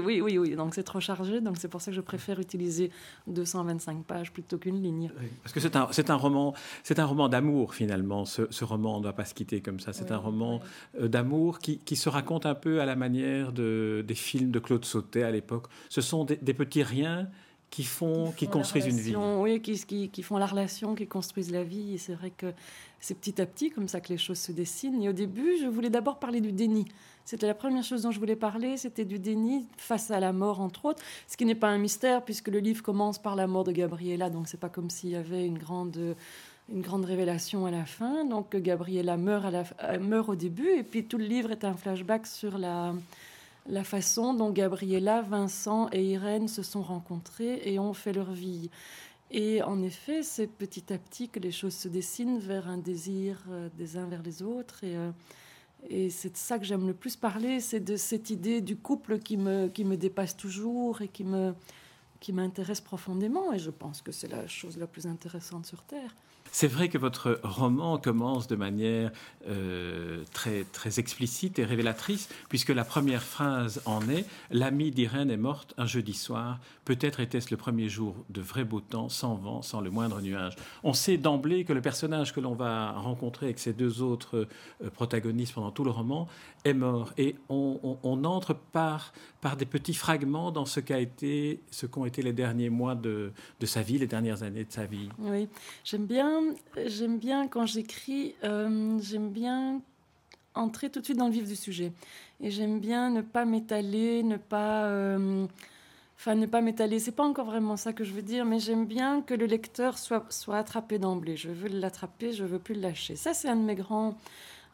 oui, 0.00 0.20
oui, 0.20 0.38
oui, 0.38 0.56
Donc 0.56 0.74
c'est 0.74 0.82
trop 0.82 1.00
chargé. 1.00 1.40
Donc 1.40 1.56
c'est 1.58 1.68
pour 1.68 1.80
ça 1.80 1.90
que 1.90 1.96
je 1.96 2.00
préfère 2.00 2.38
utiliser 2.40 2.90
225 3.26 4.04
pages 4.04 4.32
plutôt 4.32 4.58
qu'une 4.58 4.82
ligne. 4.82 5.10
parce 5.42 5.52
que 5.52 5.60
c'est 5.60 5.76
un, 5.76 5.88
c'est 5.92 6.10
un 6.10 6.16
roman, 6.16 6.54
c'est 6.82 6.98
un 6.98 7.04
roman 7.04 7.28
d'amour 7.28 7.74
finalement. 7.74 8.24
Ce, 8.24 8.42
ce, 8.50 8.64
roman, 8.64 8.96
on 8.96 8.98
ne 8.98 9.02
doit 9.02 9.12
pas 9.12 9.24
se 9.24 9.34
quitter 9.34 9.60
comme 9.60 9.80
ça. 9.80 9.92
C'est 9.92 10.12
un 10.12 10.16
roman 10.16 10.60
euh, 11.00 11.08
d'amour 11.08 11.58
qui, 11.58 11.78
qui, 11.78 11.96
se 11.96 12.08
raconte 12.08 12.46
un 12.46 12.54
peu 12.54 12.80
à 12.80 12.86
la 12.86 12.96
manière 12.96 13.52
de, 13.52 14.04
des 14.06 14.14
films 14.14 14.50
de 14.50 14.58
Claude 14.58 14.84
Sautet 14.84 15.22
à 15.22 15.30
l'époque. 15.30 15.66
Ce 15.88 16.00
sont 16.00 16.24
des, 16.24 16.36
des 16.36 16.54
petits 16.54 16.82
riens 16.82 17.28
qui 17.70 17.84
font, 17.84 18.32
qui, 18.32 18.48
construisent 18.48 18.86
une 18.86 18.98
vie. 18.98 19.14
Oui, 19.16 19.60
qui, 19.60 19.78
qui, 19.84 20.08
qui, 20.08 20.22
font 20.22 20.38
la 20.38 20.46
relation, 20.46 20.94
qui 20.94 21.06
construisent 21.06 21.52
la 21.52 21.64
vie. 21.64 21.94
Et 21.94 21.98
c'est 21.98 22.14
vrai 22.14 22.30
que 22.30 22.52
c'est 23.00 23.14
petit 23.14 23.40
à 23.40 23.46
petit 23.46 23.70
comme 23.70 23.88
ça 23.88 24.00
que 24.00 24.08
les 24.08 24.18
choses 24.18 24.38
se 24.38 24.52
dessinent. 24.52 25.02
Et 25.02 25.08
au 25.08 25.12
début, 25.12 25.58
je 25.60 25.66
voulais 25.66 25.90
d'abord 25.90 26.18
parler 26.18 26.40
du 26.40 26.52
déni. 26.52 26.86
C'était 27.24 27.46
la 27.46 27.54
première 27.54 27.84
chose 27.84 28.02
dont 28.02 28.10
je 28.10 28.18
voulais 28.18 28.36
parler, 28.36 28.76
c'était 28.76 29.04
du 29.04 29.18
déni 29.18 29.66
face 29.76 30.10
à 30.10 30.18
la 30.18 30.32
mort, 30.32 30.60
entre 30.60 30.86
autres. 30.86 31.02
Ce 31.26 31.36
qui 31.36 31.44
n'est 31.44 31.54
pas 31.54 31.68
un 31.68 31.78
mystère, 31.78 32.24
puisque 32.24 32.48
le 32.48 32.58
livre 32.58 32.82
commence 32.82 33.18
par 33.18 33.36
la 33.36 33.46
mort 33.46 33.64
de 33.64 33.72
Gabriella, 33.72 34.30
donc 34.30 34.48
c'est 34.48 34.60
pas 34.60 34.70
comme 34.70 34.88
s'il 34.88 35.10
y 35.10 35.16
avait 35.16 35.44
une 35.46 35.58
grande 35.58 36.16
une 36.70 36.82
grande 36.82 37.04
révélation 37.04 37.66
à 37.66 37.70
la 37.70 37.84
fin. 37.84 38.24
Donc 38.24 38.54
Gabriella 38.56 39.16
meurt, 39.16 39.46
la, 39.50 39.98
meurt 39.98 40.28
au 40.28 40.34
début, 40.34 40.68
et 40.68 40.82
puis 40.82 41.04
tout 41.04 41.18
le 41.18 41.24
livre 41.24 41.50
est 41.50 41.64
un 41.64 41.74
flashback 41.74 42.26
sur 42.26 42.58
la, 42.58 42.94
la 43.68 43.84
façon 43.84 44.34
dont 44.34 44.50
Gabriella, 44.50 45.22
Vincent 45.22 45.88
et 45.92 46.02
Irène 46.02 46.48
se 46.48 46.62
sont 46.62 46.82
rencontrés 46.82 47.60
et 47.64 47.78
ont 47.78 47.94
fait 47.94 48.12
leur 48.12 48.32
vie. 48.32 48.70
Et 49.30 49.62
en 49.62 49.82
effet, 49.82 50.22
c'est 50.22 50.46
petit 50.46 50.92
à 50.92 50.98
petit 50.98 51.28
que 51.28 51.38
les 51.38 51.52
choses 51.52 51.74
se 51.74 51.88
dessinent 51.88 52.38
vers 52.38 52.68
un 52.68 52.78
désir 52.78 53.44
euh, 53.50 53.68
des 53.76 53.96
uns 53.96 54.06
vers 54.06 54.22
les 54.22 54.42
autres. 54.42 54.84
Et, 54.84 54.96
euh, 54.96 55.10
et 55.88 56.10
c'est 56.10 56.30
de 56.30 56.36
ça 56.36 56.58
que 56.58 56.64
j'aime 56.64 56.86
le 56.86 56.94
plus 56.94 57.16
parler, 57.16 57.60
c'est 57.60 57.80
de 57.80 57.96
cette 57.96 58.30
idée 58.30 58.60
du 58.60 58.76
couple 58.76 59.18
qui 59.18 59.36
me, 59.36 59.68
qui 59.68 59.84
me 59.84 59.96
dépasse 59.96 60.36
toujours 60.36 61.02
et 61.02 61.08
qui 61.08 61.24
qui 62.20 62.32
m'intéresse 62.32 62.80
profondément. 62.80 63.52
Et 63.52 63.58
je 63.58 63.70
pense 63.70 64.02
que 64.02 64.10
c'est 64.10 64.28
la 64.28 64.46
chose 64.48 64.76
la 64.76 64.86
plus 64.86 65.06
intéressante 65.06 65.66
sur 65.66 65.82
Terre. 65.84 66.16
C'est 66.52 66.68
vrai 66.68 66.88
que 66.88 66.98
votre 66.98 67.40
roman 67.42 67.98
commence 67.98 68.46
de 68.46 68.56
manière 68.56 69.10
euh, 69.48 70.24
très, 70.32 70.64
très 70.64 70.98
explicite 70.98 71.58
et 71.58 71.64
révélatrice, 71.64 72.28
puisque 72.48 72.70
la 72.70 72.84
première 72.84 73.22
phrase 73.22 73.80
en 73.84 74.08
est 74.08 74.24
L'amie 74.50 74.90
d'Irène 74.90 75.30
est 75.30 75.36
morte 75.36 75.74
un 75.78 75.86
jeudi 75.86 76.14
soir. 76.14 76.58
Peut-être 76.84 77.20
était-ce 77.20 77.48
le 77.50 77.56
premier 77.56 77.88
jour 77.88 78.16
de 78.30 78.40
vrai 78.40 78.64
beau 78.64 78.80
temps, 78.80 79.08
sans 79.08 79.34
vent, 79.34 79.62
sans 79.62 79.80
le 79.80 79.90
moindre 79.90 80.20
nuage. 80.20 80.56
On 80.82 80.92
sait 80.92 81.18
d'emblée 81.18 81.64
que 81.64 81.72
le 81.72 81.82
personnage 81.82 82.32
que 82.32 82.40
l'on 82.40 82.54
va 82.54 82.92
rencontrer 82.92 83.46
avec 83.46 83.58
ses 83.58 83.72
deux 83.72 84.02
autres 84.02 84.48
euh, 84.82 84.90
protagonistes 84.90 85.54
pendant 85.54 85.70
tout 85.70 85.84
le 85.84 85.90
roman 85.90 86.28
est 86.64 86.74
mort. 86.74 87.12
Et 87.18 87.36
on, 87.48 87.98
entre 88.24 88.54
par, 88.54 89.12
par 89.40 89.56
des 89.56 89.66
petits 89.66 89.94
fragments 89.94 90.50
dans 90.50 90.66
ce 90.66 90.80
ce 91.70 91.86
qu'ont 91.86 92.04
été 92.04 92.22
les 92.22 92.32
derniers 92.32 92.70
mois 92.70 92.94
de, 92.94 93.32
de 93.60 93.66
sa 93.66 93.82
vie, 93.82 93.98
les 93.98 94.06
dernières 94.06 94.42
années 94.42 94.64
de 94.64 94.72
sa 94.72 94.86
vie. 94.86 95.08
Oui, 95.18 95.48
j'aime 95.84 96.06
bien 96.06 96.37
j'aime 96.86 97.18
bien 97.18 97.48
quand 97.48 97.66
j'écris, 97.66 98.34
euh, 98.44 98.98
j'aime 99.00 99.30
bien 99.30 99.80
entrer 100.54 100.90
tout 100.90 101.00
de 101.00 101.04
suite 101.04 101.18
dans 101.18 101.26
le 101.26 101.32
vif 101.32 101.46
du 101.46 101.56
sujet. 101.56 101.92
Et 102.40 102.50
j'aime 102.50 102.80
bien 102.80 103.10
ne 103.10 103.20
pas 103.20 103.44
m'étaler, 103.44 104.22
ne 104.22 104.36
pas... 104.36 104.84
Euh, 104.86 105.46
enfin, 106.16 106.34
ne 106.34 106.46
pas 106.46 106.60
m'étaler, 106.60 106.98
c'est 106.98 107.12
pas 107.12 107.24
encore 107.24 107.46
vraiment 107.46 107.76
ça 107.76 107.92
que 107.92 108.04
je 108.04 108.12
veux 108.12 108.22
dire, 108.22 108.44
mais 108.44 108.58
j'aime 108.58 108.86
bien 108.86 109.22
que 109.22 109.34
le 109.34 109.46
lecteur 109.46 109.98
soit, 109.98 110.26
soit 110.30 110.58
attrapé 110.58 110.98
d'emblée. 110.98 111.36
Je 111.36 111.50
veux 111.50 111.68
l'attraper, 111.68 112.32
je 112.32 112.44
veux 112.44 112.58
plus 112.58 112.74
le 112.74 112.80
lâcher. 112.80 113.16
Ça, 113.16 113.34
c'est 113.34 113.48
un 113.48 113.56
de 113.56 113.62
mes 113.62 113.76
grands 113.76 114.16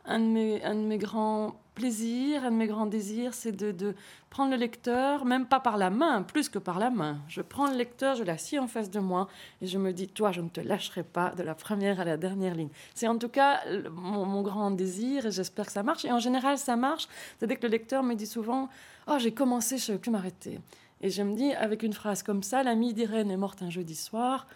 un 0.04 0.18
de 0.18 0.24
mes, 0.24 0.64
un 0.64 0.96
grands 0.96 1.54
plaisirs, 1.74 2.44
un 2.44 2.50
de 2.50 2.56
mes 2.56 2.66
grands 2.66 2.86
désirs, 2.86 3.34
c'est 3.34 3.52
de, 3.52 3.94
prendre 4.30 4.50
le 4.50 4.56
lecteur, 4.56 5.24
même 5.24 5.46
pas 5.46 5.60
par 5.60 5.76
la 5.76 5.90
main, 5.90 6.22
plus 6.22 6.48
que 6.48 6.58
par 6.58 6.78
la 6.78 6.90
main. 6.90 7.20
Je 7.28 7.40
prends 7.40 7.68
le 7.68 7.76
lecteur, 7.76 8.16
je 8.16 8.24
l'assis 8.24 8.58
en 8.58 8.66
face 8.66 8.90
de 8.90 9.00
moi 9.00 9.28
et 9.62 9.66
je 9.66 9.78
me 9.78 9.92
dis, 9.92 10.08
toi, 10.08 10.32
je 10.32 10.40
ne 10.40 10.48
te 10.48 10.60
lâcherai 10.60 11.02
pas 11.02 11.30
de 11.30 11.42
la 11.42 11.54
première 11.54 12.00
à 12.00 12.04
la 12.04 12.16
dernière 12.16 12.54
ligne. 12.54 12.70
C'est 12.94 13.08
en 13.08 13.18
tout 13.18 13.28
cas 13.28 13.60
mon, 13.92 14.24
mon 14.24 14.42
grand 14.42 14.70
désir 14.70 15.26
et 15.26 15.30
j'espère 15.30 15.66
que 15.66 15.72
ça 15.72 15.82
marche. 15.82 16.04
Et 16.04 16.12
en 16.12 16.18
général, 16.18 16.58
ça 16.58 16.76
marche. 16.76 17.08
C'est-à-dire 17.38 17.58
que 17.58 17.66
le 17.66 17.70
lecteur 17.70 18.02
me 18.02 18.14
dit 18.14 18.26
souvent, 18.26 18.68
oh, 19.06 19.16
j'ai 19.18 19.32
commencé, 19.32 19.78
je 19.78 19.92
ne 19.92 19.96
vais 19.96 20.00
plus 20.00 20.10
m'arrêter. 20.10 20.60
Et 21.00 21.10
je 21.10 21.22
me 21.22 21.36
dis, 21.36 21.52
avec 21.52 21.82
une 21.82 21.92
phrase 21.92 22.22
comme 22.22 22.42
ça, 22.42 22.62
l'amie 22.62 22.94
d'Irène 22.94 23.30
est 23.30 23.36
morte 23.36 23.62
un 23.62 23.70
jeudi 23.70 23.94
soir, 23.94 24.46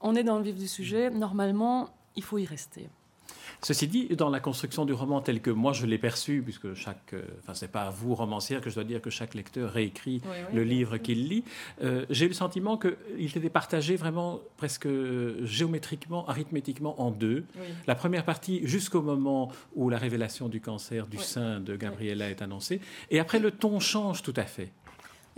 on 0.00 0.14
est 0.14 0.24
dans 0.24 0.36
le 0.36 0.44
vif 0.44 0.56
du 0.56 0.68
sujet, 0.68 1.10
normalement, 1.10 1.88
il 2.16 2.22
faut 2.22 2.38
y 2.38 2.44
rester. 2.44 2.88
Ceci 3.66 3.88
dit, 3.88 4.06
dans 4.14 4.30
la 4.30 4.38
construction 4.38 4.84
du 4.84 4.92
roman 4.92 5.20
tel 5.20 5.40
que 5.40 5.50
moi 5.50 5.72
je 5.72 5.86
l'ai 5.86 5.98
perçu, 5.98 6.40
puisque 6.40 6.74
chaque, 6.74 7.14
euh, 7.14 7.22
enfin 7.40 7.52
c'est 7.52 7.72
pas 7.72 7.82
à 7.82 7.90
vous 7.90 8.14
romancière 8.14 8.60
que 8.60 8.70
je 8.70 8.76
dois 8.76 8.84
dire 8.84 9.02
que 9.02 9.10
chaque 9.10 9.34
lecteur 9.34 9.72
réécrit 9.72 10.22
le 10.54 10.62
livre 10.62 10.98
qu'il 10.98 11.26
lit, 11.26 11.42
euh, 11.82 12.06
j'ai 12.08 12.26
eu 12.26 12.28
le 12.28 12.34
sentiment 12.34 12.78
qu'il 12.78 13.26
était 13.36 13.50
partagé 13.50 13.96
vraiment 13.96 14.38
presque 14.56 14.86
géométriquement, 15.42 16.28
arithmétiquement 16.28 17.02
en 17.02 17.10
deux. 17.10 17.44
La 17.88 17.96
première 17.96 18.24
partie 18.24 18.60
jusqu'au 18.68 19.02
moment 19.02 19.50
où 19.74 19.90
la 19.90 19.98
révélation 19.98 20.48
du 20.48 20.60
cancer 20.60 21.08
du 21.08 21.18
sein 21.18 21.58
de 21.58 21.74
Gabriella 21.74 22.30
est 22.30 22.42
annoncée, 22.42 22.80
et 23.10 23.18
après 23.18 23.40
le 23.40 23.50
ton 23.50 23.80
change 23.80 24.22
tout 24.22 24.34
à 24.36 24.44
fait. 24.44 24.70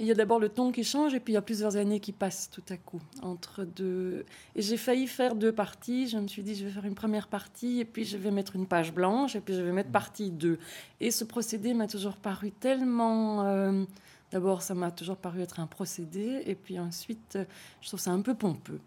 Il 0.01 0.07
y 0.07 0.13
a 0.13 0.15
d'abord 0.15 0.39
le 0.39 0.49
ton 0.49 0.71
qui 0.71 0.85
change 0.85 1.13
et 1.15 1.19
puis 1.19 1.33
il 1.33 1.35
y 1.35 1.39
a 1.39 1.43
plusieurs 1.43 1.77
années 1.77 1.99
qui 1.99 2.13
passent 2.13 2.49
tout 2.51 2.63
à 2.69 2.77
coup 2.77 3.01
entre 3.21 3.65
deux. 3.65 4.25
Et 4.55 4.63
j'ai 4.63 4.77
failli 4.77 5.09
faire 5.09 5.35
deux 5.35 5.51
parties. 5.51 6.07
Je 6.07 6.19
me 6.19 6.29
suis 6.29 6.45
dit, 6.45 6.55
je 6.55 6.65
vais 6.65 6.71
faire 6.71 6.85
une 6.85 6.95
première 6.95 7.27
partie 7.27 7.81
et 7.81 7.85
puis 7.85 8.05
je 8.05 8.17
vais 8.17 8.31
mettre 8.31 8.55
une 8.55 8.67
page 8.67 8.95
blanche 8.95 9.35
et 9.35 9.41
puis 9.41 9.55
je 9.55 9.61
vais 9.61 9.73
mettre 9.73 9.91
partie 9.91 10.31
2. 10.31 10.57
Et 11.01 11.11
ce 11.11 11.25
procédé 11.25 11.75
m'a 11.75 11.89
toujours 11.89 12.17
paru 12.17 12.53
tellement. 12.53 13.45
Euh, 13.45 13.85
d'abord, 14.31 14.63
ça 14.63 14.75
m'a 14.75 14.93
toujours 14.93 15.17
paru 15.17 15.41
être 15.41 15.59
un 15.59 15.67
procédé 15.67 16.43
et 16.47 16.55
puis 16.55 16.79
ensuite, 16.79 17.37
je 17.81 17.89
trouve 17.89 18.01
ça 18.01 18.13
un 18.13 18.21
peu 18.21 18.35
pompeux. 18.35 18.81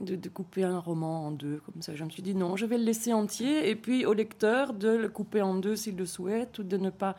De, 0.00 0.16
de, 0.16 0.28
couper 0.28 0.64
un 0.64 0.80
roman 0.80 1.26
en 1.26 1.30
deux, 1.30 1.62
comme 1.64 1.80
ça. 1.80 1.94
Je 1.94 2.02
me 2.02 2.10
suis 2.10 2.22
dit 2.22 2.34
non, 2.34 2.56
je 2.56 2.66
vais 2.66 2.78
le 2.78 2.82
laisser 2.82 3.12
entier, 3.12 3.70
et 3.70 3.76
puis 3.76 4.04
au 4.04 4.12
lecteur 4.12 4.72
de 4.72 4.88
le 4.88 5.08
couper 5.08 5.40
en 5.40 5.54
deux 5.54 5.76
s'il 5.76 5.94
le 5.94 6.04
souhaite, 6.04 6.58
ou 6.58 6.64
de 6.64 6.76
ne 6.76 6.90
pas 6.90 7.14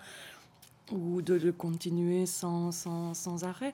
ou 0.91 1.21
de 1.21 1.33
le 1.33 1.51
continuer 1.51 2.25
sans, 2.25 2.71
sans, 2.71 3.13
sans 3.13 3.43
arrêt, 3.43 3.73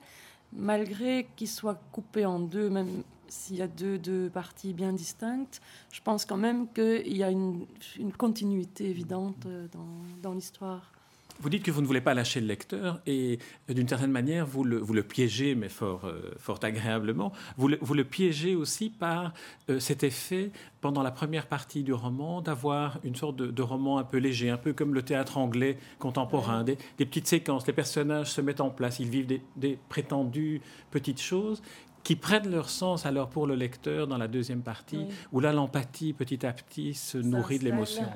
malgré 0.52 1.26
qu'il 1.36 1.48
soit 1.48 1.80
coupé 1.92 2.24
en 2.26 2.40
deux, 2.40 2.70
même 2.70 3.02
s'il 3.28 3.56
y 3.56 3.62
a 3.62 3.68
deux, 3.68 3.98
deux 3.98 4.28
parties 4.28 4.74
bien 4.74 4.92
distinctes, 4.92 5.62
je 5.90 6.00
pense 6.02 6.26
quand 6.26 6.36
même 6.36 6.68
qu'il 6.72 7.16
y 7.16 7.22
a 7.22 7.30
une, 7.30 7.66
une 7.98 8.12
continuité 8.12 8.90
évidente 8.90 9.46
dans, 9.72 10.22
dans 10.22 10.34
l'histoire. 10.34 10.92
Vous 11.40 11.48
dites 11.48 11.64
que 11.64 11.70
vous 11.70 11.80
ne 11.80 11.86
voulez 11.86 12.00
pas 12.00 12.14
lâcher 12.14 12.40
le 12.40 12.46
lecteur 12.46 13.00
et 13.06 13.38
d'une 13.68 13.88
certaine 13.88 14.10
manière, 14.10 14.46
vous 14.46 14.64
le, 14.64 14.78
vous 14.78 14.94
le 14.94 15.02
piégez, 15.02 15.54
mais 15.54 15.68
fort, 15.68 16.04
euh, 16.04 16.32
fort 16.38 16.60
agréablement. 16.62 17.32
Vous 17.56 17.68
le, 17.68 17.78
vous 17.80 17.94
le, 17.94 18.04
piégez 18.04 18.54
aussi 18.54 18.90
par 18.90 19.32
euh, 19.68 19.80
cet 19.80 20.04
effet, 20.04 20.52
pendant 20.80 21.02
la 21.02 21.10
première 21.10 21.46
partie 21.46 21.82
du 21.82 21.92
roman, 21.92 22.42
d'avoir 22.42 22.98
une 23.02 23.16
sorte 23.16 23.36
de, 23.36 23.46
de, 23.46 23.62
roman 23.62 23.98
un 23.98 24.04
peu 24.04 24.18
léger, 24.18 24.50
un 24.50 24.56
peu 24.56 24.72
comme 24.72 24.94
le 24.94 25.02
théâtre 25.02 25.38
anglais 25.38 25.78
contemporain, 25.98 26.64
des, 26.64 26.78
des, 26.98 27.06
petites 27.06 27.26
séquences. 27.26 27.66
Les 27.66 27.72
personnages 27.72 28.30
se 28.30 28.40
mettent 28.40 28.60
en 28.60 28.70
place, 28.70 29.00
ils 29.00 29.08
vivent 29.08 29.26
des, 29.26 29.42
des 29.56 29.78
prétendues 29.88 30.60
petites 30.90 31.20
choses 31.20 31.62
qui 32.04 32.16
prennent 32.16 32.50
leur 32.50 32.68
sens 32.68 33.06
alors 33.06 33.28
pour 33.28 33.46
le 33.46 33.54
lecteur 33.54 34.06
dans 34.06 34.18
la 34.18 34.28
deuxième 34.28 34.62
partie, 34.62 35.06
où 35.30 35.40
là 35.40 35.52
l'empathie 35.52 36.12
petit 36.12 36.44
à 36.44 36.52
petit 36.52 36.94
se 36.94 37.18
nourrit 37.18 37.58
de 37.58 37.64
l'émotion. 37.64 38.06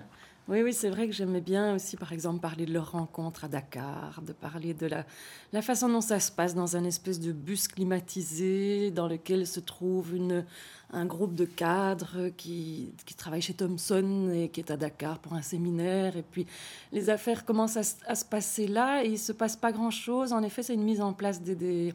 Oui, 0.49 0.63
oui, 0.63 0.73
c'est 0.73 0.91
vrai 0.91 1.09
que 1.09 1.13
j'aimais 1.13 1.41
bien 1.41 1.75
aussi, 1.75 1.97
par 1.97 2.13
exemple, 2.13 2.39
parler 2.39 2.67
de 2.67 2.73
leur 2.73 2.93
rencontre 2.93 3.45
à 3.45 3.49
Dakar, 3.49 4.23
de 4.23 4.33
parler 4.33 4.75
de 4.75 4.87
la, 4.87 5.61
façon 5.61 5.89
dont 5.89 6.01
ça 6.01 6.21
se 6.21 6.31
passe 6.31 6.55
dans 6.55 6.77
un 6.77 6.85
espèce 6.85 7.19
de 7.19 7.33
bus 7.33 7.67
climatisé 7.67 8.93
dans 8.93 9.09
lequel 9.09 9.45
se 9.49 9.59
trouve 9.59 10.15
un 10.93 11.05
groupe 11.05 11.35
de 11.35 11.47
cadres 11.47 12.29
qui, 12.37 12.93
travaille 13.17 13.43
chez 13.43 13.55
Thomson 13.55 14.31
et 14.33 14.49
qui 14.49 14.61
est 14.61 14.71
à 14.71 14.77
Dakar 14.77 15.19
pour 15.19 15.33
un 15.33 15.43
séminaire. 15.43 16.17
Et 16.17 16.23
puis 16.23 16.47
les 16.93 17.11
affaires 17.11 17.45
commencent 17.45 17.77
à, 18.07 18.15
se 18.15 18.25
passer 18.25 18.69
là 18.69 19.03
et 19.05 19.09
il 19.09 19.19
se 19.19 19.33
passe 19.33 19.57
pas 19.57 19.73
grand-chose. 19.73 20.33
En 20.33 20.45
effet, 20.45 20.63
c'est 20.63 20.75
une 20.75 20.85
mise 20.85 21.01
en 21.01 21.13
place 21.13 21.43
des, 21.43 21.57
des 21.57 21.93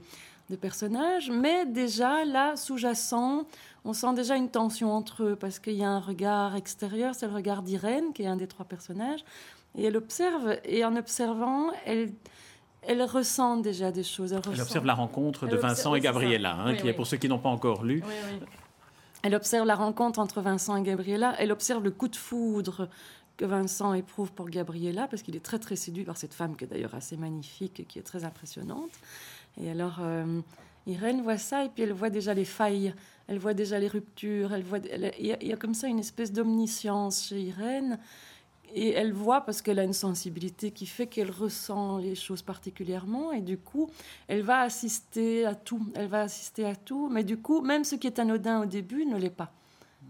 de 0.52 0.56
personnages, 0.56 1.32
mais 1.32 1.66
déjà 1.66 2.26
là, 2.26 2.56
sous-jacent, 2.56 3.46
on 3.86 3.94
sent 3.94 4.14
déjà 4.14 4.36
une 4.36 4.50
tension 4.50 4.94
entre 4.94 5.24
eux 5.24 5.36
parce 5.36 5.58
qu'il 5.58 5.74
y 5.74 5.84
a 5.84 5.90
un 5.90 6.00
regard 6.00 6.56
extérieur, 6.56 7.16
c'est 7.16 7.28
le 7.28 7.34
regard 7.34 7.64
d'Irène 7.64 8.14
qui 8.14 8.24
est 8.24 8.28
un 8.28 8.36
des 8.36 8.48
trois 8.48 8.66
personnages, 8.66 9.24
et 9.78 9.86
elle 9.86 9.98
observe, 9.98 10.60
et 10.66 10.86
en 10.86 10.96
observant, 10.96 11.72
elle, 11.86 12.12
elle 12.84 13.02
ressent 13.04 13.58
déjà 13.58 13.92
des 13.92 14.04
choses. 14.04 14.34
Elle, 14.34 14.62
observe 14.62 14.86
la 14.86 14.94
rencontre 14.94 15.48
de 15.48 15.56
Vincent 15.56 15.96
et 15.96 16.02
Gabriella, 16.02 16.56
hein, 16.60 16.76
qui 16.76 16.88
est 16.88 16.94
pour 16.94 17.08
ceux 17.08 17.18
qui 17.18 17.30
n'ont 17.30 17.40
pas 17.40 17.50
encore 17.50 17.84
lu. 17.84 18.04
Elle 19.24 19.36
observe 19.36 19.66
la 19.66 19.76
rencontre 19.76 20.20
entre 20.20 20.42
Vincent 20.42 20.76
et 20.76 20.82
Gabriella, 20.82 21.36
elle 21.40 21.52
observe 21.52 21.84
le 21.84 21.92
coup 21.92 22.08
de 22.08 22.16
foudre 22.16 22.90
que 23.38 23.46
Vincent 23.46 23.94
éprouve 23.94 24.32
pour 24.34 24.50
Gabriella, 24.50 25.08
parce 25.08 25.22
qu'il 25.22 25.36
est 25.36 25.44
très 25.44 25.60
très 25.60 25.76
séduit 25.76 26.04
par 26.04 26.18
cette 26.18 26.34
femme 26.34 26.56
qui 26.56 26.66
est 26.66 26.68
d'ailleurs 26.68 26.94
assez 26.94 27.18
magnifique 27.18 27.80
et 27.80 27.86
qui 27.86 27.98
est 27.98 28.04
très 28.04 28.26
impressionnante. 28.26 28.92
Et 29.60 29.70
alors, 29.70 29.98
euh, 30.02 30.42
Irène 30.88 31.22
voit 31.22 31.38
ça 31.38 31.66
et 31.66 31.70
puis 31.70 31.84
elle 31.84 31.94
voit 31.94 32.10
déjà 32.10 32.34
les 32.34 32.46
failles, 32.46 32.94
elle 33.28 33.40
voit 33.40 33.54
déjà 33.54 33.80
les 33.80 33.88
ruptures, 33.88 34.54
elle 34.54 34.64
voit, 34.64 34.80
il, 35.20 35.38
y 35.42 35.54
a, 35.54 35.58
comme 35.58 35.74
ça 35.74 35.88
une 35.88 36.00
espèce 36.00 36.32
d'omniscience 36.32 37.28
chez 37.28 37.42
Irène. 37.42 38.00
Et 38.74 38.92
elle 38.92 39.12
voit 39.12 39.42
parce 39.42 39.62
qu'elle 39.62 39.80
a 39.80 39.84
une 39.84 39.92
sensibilité 39.92 40.72
qui 40.72 40.86
fait 40.86 41.06
qu'elle 41.06 41.30
ressent 41.30 41.98
les 41.98 42.16
choses 42.16 42.42
particulièrement 42.42 43.34
et 43.34 43.42
du 43.42 43.58
coup, 43.58 43.90
elle 44.30 44.44
va 44.44 44.62
assister 44.62 45.46
à 45.46 45.56
tout. 45.56 45.86
Elle 45.94 46.08
va 46.08 46.22
assister 46.22 46.64
à 46.64 46.76
tout, 46.76 47.10
mais 47.10 47.26
du 47.26 47.36
coup, 47.36 47.60
même 47.62 47.84
ce 47.84 47.96
qui 47.96 48.08
est 48.08 48.18
anodin 48.18 48.62
au 48.62 48.66
début 48.66 49.06
ne 49.06 49.18
l'est 49.18 49.30
pas 49.30 49.52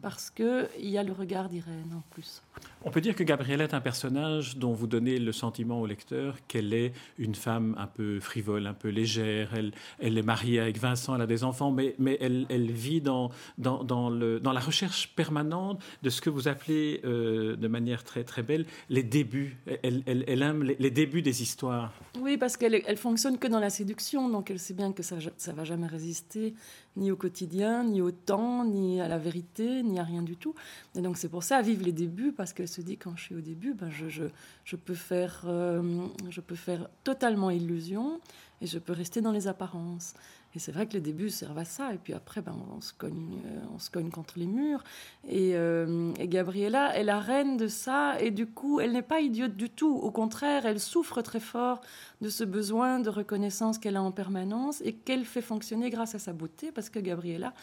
parce 0.01 0.29
qu'il 0.29 0.67
y 0.77 0.97
a 0.97 1.03
le 1.03 1.11
regard 1.11 1.49
d'Irène 1.49 1.93
en 1.95 2.01
plus. 2.11 2.41
On 2.83 2.89
peut 2.89 3.01
dire 3.01 3.15
que 3.15 3.23
Gabrielle 3.23 3.61
est 3.61 3.75
un 3.75 3.81
personnage 3.81 4.57
dont 4.57 4.73
vous 4.73 4.87
donnez 4.87 5.19
le 5.19 5.31
sentiment 5.31 5.79
au 5.81 5.85
lecteur 5.85 6.37
qu'elle 6.47 6.73
est 6.73 6.93
une 7.19 7.35
femme 7.35 7.75
un 7.77 7.85
peu 7.85 8.19
frivole, 8.19 8.65
un 8.65 8.73
peu 8.73 8.89
légère. 8.89 9.53
Elle, 9.99 10.17
est 10.17 10.23
mariée 10.23 10.59
avec 10.59 10.79
Vincent, 10.79 11.13
elle 11.13 11.21
a 11.21 11.27
des 11.27 11.43
enfants, 11.43 11.71
mais, 11.71 11.95
elle, 12.19 12.71
vit 12.71 12.99
dans, 12.99 13.29
la 13.59 14.59
recherche 14.59 15.13
permanente 15.15 15.79
de 16.01 16.09
ce 16.09 16.21
que 16.21 16.31
vous 16.31 16.47
appelez 16.47 17.01
euh, 17.05 17.55
de 17.55 17.67
manière 17.67 18.03
très, 18.03 18.23
très 18.23 18.41
belle 18.41 18.65
les 18.89 19.03
débuts. 19.03 19.57
Elle, 19.83 20.41
aime 20.41 20.63
les, 20.63 20.91
débuts 20.91 21.21
des 21.21 21.43
histoires. 21.43 21.93
Oui, 22.19 22.37
parce 22.37 22.57
qu'elle 22.57 22.81
elle 22.85 22.97
fonctionne 22.97 23.37
que 23.37 23.47
dans 23.47 23.59
la 23.59 23.69
séduction, 23.69 24.27
donc 24.27 24.49
elle 24.49 24.59
sait 24.59 24.73
bien 24.73 24.91
que 24.91 25.03
ça 25.03 25.17
ne 25.17 25.53
va 25.55 25.63
jamais 25.65 25.87
résister 25.87 26.55
ni 26.97 27.11
au 27.11 27.15
quotidien, 27.15 27.83
ni 27.83 28.01
au 28.01 28.11
temps, 28.11 28.65
ni 28.65 28.99
à 28.99 29.07
la 29.07 29.17
vérité, 29.17 29.83
ni 29.83 29.99
à 29.99 30.03
rien 30.03 30.21
du 30.21 30.35
tout. 30.35 30.55
Et 30.95 31.01
donc 31.01 31.17
c'est 31.17 31.29
pour 31.29 31.43
ça, 31.43 31.61
vivre 31.61 31.85
les 31.85 31.91
débuts, 31.91 32.33
parce 32.33 32.53
qu'elle 32.53 32.67
se 32.71 32.81
dit 32.81 32.97
quand 32.97 33.15
je 33.15 33.23
suis 33.23 33.35
au 33.35 33.41
début, 33.41 33.73
ben 33.73 33.89
je, 33.89 34.09
je, 34.09 34.23
je 34.65 34.75
peux 34.75 34.95
faire, 34.95 35.43
euh, 35.45 36.07
je 36.29 36.41
peux 36.41 36.55
faire 36.55 36.89
totalement 37.03 37.49
illusion 37.49 38.19
et 38.61 38.67
je 38.67 38.79
peux 38.79 38.93
rester 38.93 39.21
dans 39.21 39.31
les 39.31 39.47
apparences. 39.47 40.13
Et 40.53 40.59
c'est 40.59 40.71
vrai 40.73 40.85
que 40.85 40.93
les 40.93 40.99
débuts 41.01 41.29
servent 41.29 41.57
à 41.57 41.65
ça. 41.65 41.93
Et 41.93 41.97
puis 41.97 42.13
après, 42.13 42.41
ben, 42.41 42.53
on, 42.75 42.81
se 42.81 42.91
cogne, 42.91 43.39
euh, 43.45 43.59
on 43.73 43.79
se 43.79 43.89
cogne 43.89 44.09
contre 44.09 44.37
les 44.37 44.47
murs. 44.47 44.83
Et, 45.27 45.55
euh, 45.55 46.13
et, 46.19 46.27
Gabriella 46.27 46.95
est 46.97 47.03
la 47.03 47.19
reine 47.19 47.55
de 47.55 47.67
ça. 47.67 48.19
Et 48.19 48.31
du 48.31 48.47
coup, 48.47 48.81
elle 48.81 48.91
n'est 48.91 49.01
pas 49.01 49.21
idiote 49.21 49.55
du 49.55 49.69
tout. 49.69 49.95
Au 49.95 50.11
contraire, 50.11 50.65
elle 50.65 50.79
souffre 50.79 51.21
très 51.21 51.39
fort 51.39 51.79
de 52.19 52.27
ce 52.27 52.43
besoin 52.43 52.99
de 52.99 53.09
reconnaissance 53.09 53.77
qu'elle 53.77 53.95
a 53.95 54.03
en 54.03 54.11
permanence 54.11 54.81
et 54.81 54.93
qu'elle 54.93 55.23
fait 55.23 55.41
fonctionner 55.41 55.89
grâce 55.89 56.15
à 56.15 56.19
sa 56.19 56.33
beauté. 56.33 56.73
Parce 56.73 56.89
que 56.89 56.99
Gabriella 56.99 57.53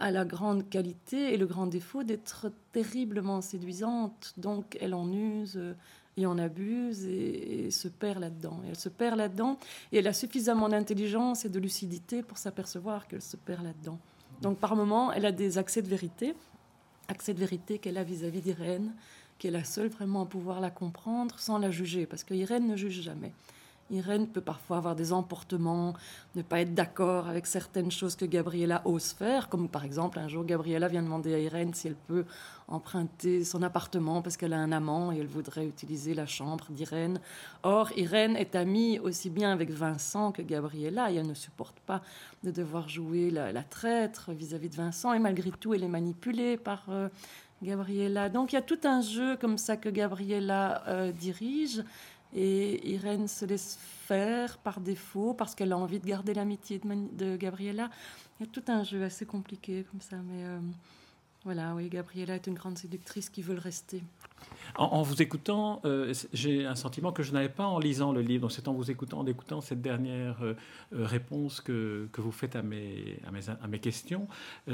a 0.00 0.10
la 0.10 0.24
grande 0.24 0.68
qualité 0.68 1.32
et 1.32 1.36
le 1.36 1.46
grand 1.46 1.66
défaut 1.66 2.02
d'être 2.02 2.50
terriblement 2.72 3.40
séduisante. 3.40 4.34
Donc, 4.36 4.76
elle 4.80 4.94
en 4.94 5.12
use 5.12 5.60
et 6.16 6.26
en 6.26 6.38
abuse 6.38 7.06
et, 7.06 7.70
se 7.70 7.88
perd 7.88 8.20
là-dedans. 8.20 8.60
Elle 8.68 8.76
se 8.76 8.88
perd 8.88 9.16
là-dedans 9.16 9.58
et 9.92 9.98
elle 9.98 10.08
a 10.08 10.12
suffisamment 10.12 10.68
d'intelligence 10.68 11.44
et 11.44 11.48
de 11.48 11.58
lucidité 11.58 12.22
pour 12.22 12.38
s'apercevoir 12.38 13.06
qu'elle 13.06 13.22
se 13.22 13.36
perd 13.36 13.64
là-dedans. 13.64 13.98
Donc 14.42 14.58
par 14.58 14.74
moments, 14.76 15.12
elle 15.12 15.26
a 15.26 15.32
des 15.32 15.58
accès 15.58 15.82
de 15.82 15.88
vérité, 15.88 16.34
accès 17.08 17.34
de 17.34 17.38
vérité 17.38 17.78
qu'elle 17.78 17.98
a 17.98 18.04
vis-à-vis 18.04 18.40
d'Irène, 18.40 18.92
qui 19.38 19.48
est 19.48 19.50
la 19.50 19.64
seule 19.64 19.88
vraiment 19.88 20.22
à 20.22 20.26
pouvoir 20.26 20.60
la 20.60 20.70
comprendre 20.70 21.38
sans 21.38 21.58
la 21.58 21.70
juger, 21.70 22.06
parce 22.06 22.24
qu'Irène 22.24 22.66
ne 22.66 22.76
juge 22.76 23.00
jamais. 23.00 23.32
Irène 23.90 24.26
peut 24.26 24.40
parfois 24.40 24.78
avoir 24.78 24.96
des 24.96 25.12
emportements, 25.12 25.94
ne 26.34 26.42
pas 26.42 26.60
être 26.60 26.74
d'accord 26.74 27.28
avec 27.28 27.46
certaines 27.46 27.90
choses 27.90 28.16
que 28.16 28.24
Gabriella 28.24 28.82
ose 28.84 29.12
faire, 29.12 29.48
comme 29.48 29.68
par 29.68 29.84
exemple 29.84 30.18
un 30.18 30.28
jour 30.28 30.44
Gabriella 30.44 30.88
vient 30.88 31.02
demander 31.02 31.34
à 31.34 31.38
Irène 31.38 31.74
si 31.74 31.88
elle 31.88 31.96
peut 31.96 32.24
emprunter 32.68 33.44
son 33.44 33.62
appartement 33.62 34.22
parce 34.22 34.36
qu'elle 34.36 34.52
a 34.52 34.58
un 34.58 34.72
amant 34.72 35.12
et 35.12 35.18
elle 35.18 35.26
voudrait 35.26 35.66
utiliser 35.66 36.14
la 36.14 36.26
chambre 36.26 36.66
d'Irène. 36.70 37.20
Or, 37.62 37.90
Irène 37.96 38.36
est 38.36 38.54
amie 38.54 38.98
aussi 39.00 39.28
bien 39.28 39.52
avec 39.52 39.70
Vincent 39.70 40.30
que 40.30 40.42
Gabriella 40.42 41.10
et 41.10 41.16
elle 41.16 41.26
ne 41.26 41.34
supporte 41.34 41.80
pas 41.80 42.00
de 42.44 42.50
devoir 42.50 42.88
jouer 42.88 43.30
la, 43.30 43.62
traître 43.64 44.30
vis-à-vis 44.32 44.68
de 44.68 44.76
Vincent 44.76 45.12
et 45.12 45.18
malgré 45.18 45.50
tout 45.50 45.74
elle 45.74 45.84
est 45.84 45.88
manipulée 45.88 46.56
par... 46.56 46.84
Euh, 46.88 47.08
Gabriella. 47.62 48.30
Donc 48.30 48.52
il 48.52 48.56
y 48.56 48.58
a 48.58 48.62
tout 48.62 48.78
un 48.84 49.02
jeu 49.02 49.36
comme 49.36 49.58
ça 49.58 49.76
que 49.76 49.90
Gabriella 49.90 50.82
euh, 50.88 51.12
dirige 51.12 51.82
et 52.34 52.90
Irène 52.90 53.28
se 53.28 53.44
laisse 53.44 53.78
faire 54.06 54.58
par 54.58 54.80
défaut 54.80 55.34
parce 55.34 55.54
qu'elle 55.54 55.72
a 55.72 55.78
envie 55.78 55.98
de 55.98 56.06
garder 56.06 56.34
l'amitié 56.34 56.80
de, 56.80 57.36
Gabriella. 57.36 57.90
Il 58.38 58.46
y 58.46 58.48
a 58.48 58.52
tout 58.52 58.64
un 58.68 58.84
jeu 58.84 59.02
assez 59.02 59.26
compliqué 59.26 59.84
comme 59.90 60.00
ça, 60.00 60.16
mais 60.16 60.44
euh, 60.44 60.58
voilà, 61.44 61.74
oui, 61.74 61.88
Gabriella 61.88 62.36
est 62.36 62.46
une 62.46 62.54
grande 62.54 62.78
séductrice 62.78 63.30
qui 63.30 63.42
veut 63.42 63.54
le 63.54 63.60
rester. 63.60 64.02
En, 64.76 65.02
vous 65.02 65.20
écoutant, 65.20 65.80
euh, 65.84 66.12
j'ai 66.32 66.64
un 66.64 66.74
sentiment 66.74 67.12
que 67.12 67.22
je 67.22 67.32
n'avais 67.32 67.48
pas 67.48 67.66
en 67.66 67.78
lisant 67.78 68.12
le 68.12 68.20
livre. 68.20 68.42
Donc 68.42 68.52
c'est 68.52 68.68
en 68.68 68.72
vous 68.72 68.90
écoutant, 68.90 69.18
en 69.18 69.26
écoutant 69.26 69.60
cette 69.60 69.82
dernière 69.82 70.36
euh, 70.42 70.54
euh, 70.94 71.04
réponse 71.04 71.60
que, 71.60 72.08
que, 72.12 72.20
vous 72.20 72.32
faites 72.32 72.56
à 72.56 72.62
mes, 72.62 73.18
à 73.62 73.66
mes, 73.66 73.78
questions, 73.78 74.28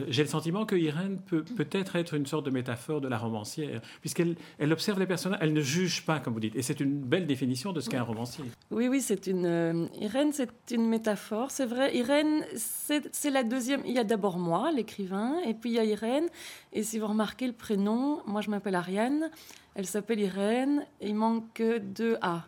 j'ai 0.08 0.22
le 0.22 0.28
sentiment 0.28 0.66
que 0.66 0.74
Irène 0.74 1.18
peut 1.18 1.42
peut-être 1.42 1.96
être 1.96 2.14
une 2.14 2.26
sorte 2.26 2.44
de 2.46 2.50
métaphore 2.50 3.00
de 3.00 3.08
la 3.08 3.18
romancière, 3.18 3.80
puisqu'elle 4.00 4.36
elle 4.58 4.72
observe 4.72 4.98
les 4.98 5.06
personnages, 5.06 5.38
elle 5.42 5.52
ne 5.52 5.60
juge 5.60 6.04
pas, 6.04 6.18
comme 6.18 6.34
vous 6.34 6.40
dites. 6.40 6.56
Et 6.56 6.62
c'est 6.62 6.80
une 6.80 7.00
belle 7.00 7.26
définition 7.26 7.72
de 7.72 7.80
ce 7.80 7.88
qu'est 7.88 7.96
un 7.96 8.02
romancier. 8.02 8.44
Oui, 8.70 8.88
oui, 8.88 9.00
c'est 9.00 9.26
une 9.26 9.88
Irène, 10.00 10.32
c'est 10.32 10.50
une 10.70 10.88
métaphore. 10.88 11.50
C'est 11.50 11.66
vrai, 11.66 11.96
Irène, 11.96 12.44
c'est 12.54 13.30
la 13.30 13.44
deuxième. 13.44 13.82
Il 13.86 13.92
y 13.92 13.98
a 13.98 14.04
d'abord 14.04 14.38
moi, 14.38 14.72
l'écrivain, 14.72 15.38
et 15.46 15.54
puis 15.54 15.70
il 15.70 15.74
y 15.74 15.78
a 15.78 15.84
Irène. 15.84 16.26
Et 16.72 16.82
si 16.82 16.98
vous 16.98 17.06
remarquez 17.06 17.46
le 17.46 17.52
prénom, 17.52 18.22
moi 18.26 18.40
je 18.40 18.50
m'appelle 18.50 18.74
Ariane, 18.74 19.30
elle 19.74 19.86
s'appelle 19.86 20.20
Irène, 20.20 20.86
et 21.00 21.08
il 21.08 21.14
manque 21.14 21.62
deux 21.80 22.16
A. 22.22 22.44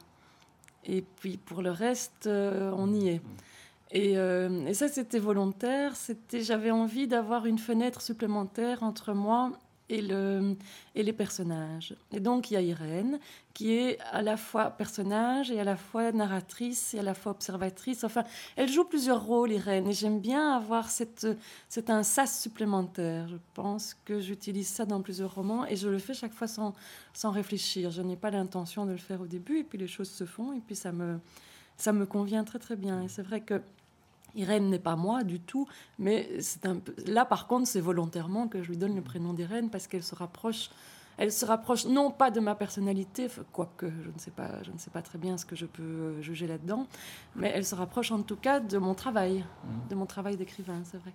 Et 0.85 1.03
puis 1.03 1.37
pour 1.37 1.63
le 1.63 1.71
reste, 1.71 2.27
euh, 2.27 2.73
on 2.77 2.93
y 2.93 3.09
est. 3.09 3.21
Et, 3.91 4.19
euh, 4.19 4.67
et 4.67 4.75
ça, 4.75 4.89
c'était 4.89 5.19
volontaire. 5.19 5.97
C'était, 5.97 6.43
j'avais 6.43 6.71
envie 6.71 7.07
d'avoir 7.07 7.47
une 7.47 7.59
fenêtre 7.59 8.01
supplémentaire 8.01 8.83
entre 8.83 9.13
moi 9.13 9.53
et, 9.89 10.03
le, 10.03 10.57
et 10.95 11.03
les 11.03 11.13
personnages. 11.13 11.95
Et 12.13 12.21
donc 12.21 12.51
il 12.51 12.55
y 12.55 12.57
a 12.57 12.61
Irène, 12.61 13.19
qui 13.55 13.73
est 13.73 13.99
à 14.13 14.23
la 14.23 14.37
fois 14.37 14.71
personnage 14.71 15.51
et 15.51 15.59
à 15.59 15.65
la 15.65 15.77
fois 15.77 16.13
narratrice 16.13 16.95
et 16.95 17.01
à 17.01 17.03
la 17.03 17.15
fois 17.15 17.33
observatrice. 17.33 18.05
Enfin, 18.05 18.25
elle 18.57 18.69
joue 18.69 18.85
plusieurs 18.85 19.25
rôles, 19.25 19.53
Irène, 19.53 19.89
et 19.89 19.93
j'aime 19.93 20.21
bien 20.21 20.57
avoir 20.57 20.91
cette, 20.91 21.27
c'est 21.69 21.91
un 21.91 22.03
sas 22.03 22.41
supplémentaire. 22.41 23.29
Je 23.29 23.37
pense 23.55 23.97
que 24.05 24.21
j'utilise 24.21 24.69
ça 24.69 24.87
dans 24.87 25.01
plusieurs 25.01 25.35
romans 25.35 25.67
et 25.67 25.77
je 25.77 25.89
le 25.89 25.99
fais 25.99 26.15
chaque 26.15 26.35
fois 26.35 26.47
sans, 26.47 26.75
sans 27.13 27.31
réfléchir. 27.31 27.91
Je 27.91 28.03
n'ai 28.03 28.17
pas 28.17 28.31
l'intention 28.31 28.87
de 28.87 28.93
le 28.93 28.99
faire 28.99 29.21
au 29.21 29.27
début, 29.27 29.59
et 29.59 29.65
puis 29.65 29.79
les 29.79 29.89
choses 29.89 30.11
se 30.11 30.25
font, 30.25 30.53
et 30.53 30.61
puis 30.61 30.77
ça 30.77 30.93
me, 30.93 31.19
ça 31.77 31.93
me 31.93 32.07
convient 32.07 32.45
très 32.45 32.59
très 32.59 32.77
bien. 32.77 33.03
Et 33.03 33.09
c'est 33.09 33.23
vrai 33.23 33.41
que 33.41 33.61
Irène 34.35 34.69
n'est 34.71 34.79
pas 34.79 34.97
moi 34.97 35.25
du 35.25 35.41
tout, 35.41 35.67
mais 35.99 36.41
c'est 36.41 36.67
un 36.67 36.77
peu... 36.77 36.95
là 37.07 37.25
par 37.25 37.47
contre 37.47 37.67
c'est 37.67 37.81
volontairement 37.81 38.49
que 38.49 38.63
je 38.63 38.69
lui 38.69 38.77
donne 38.77 38.95
le 38.95 39.03
prénom 39.03 39.33
d'Irène 39.33 39.71
parce 39.71 39.87
qu'elle 39.87 40.03
se 40.03 40.15
rapproche, 40.15 40.71
elle 41.17 41.33
se 41.33 41.45
rapproche 41.45 41.87
non 41.87 42.11
pas 42.11 42.31
de 42.31 42.41
ma 42.41 42.55
personnalité, 42.55 43.29
quoique 43.53 43.87
je 43.87 44.09
ne 44.09 44.19
sais 44.19 44.31
pas, 44.31 44.63
je 44.63 44.71
ne 44.71 44.79
sais 44.79 44.91
pas 44.91 45.03
très 45.03 45.19
bien 45.19 45.37
ce 45.37 45.45
que 45.45 45.57
je 45.57 45.67
peux 45.67 45.83
euh, 45.83 46.23
juger 46.23 46.47
là-dedans, 46.47 46.87
mais 47.37 47.51
elle 47.55 47.65
se 47.65 47.75
rapproche 47.75 48.13
en 48.13 48.23
tout 48.23 48.37
cas 48.37 48.61
de 48.61 48.79
mon 48.79 48.95
travail, 48.95 49.39
mmh. 49.39 49.89
de 49.91 49.95
mon 49.95 50.07
travail 50.07 50.37
d'écrivain, 50.37 50.83
c'est 50.85 50.99
vrai. 50.99 51.13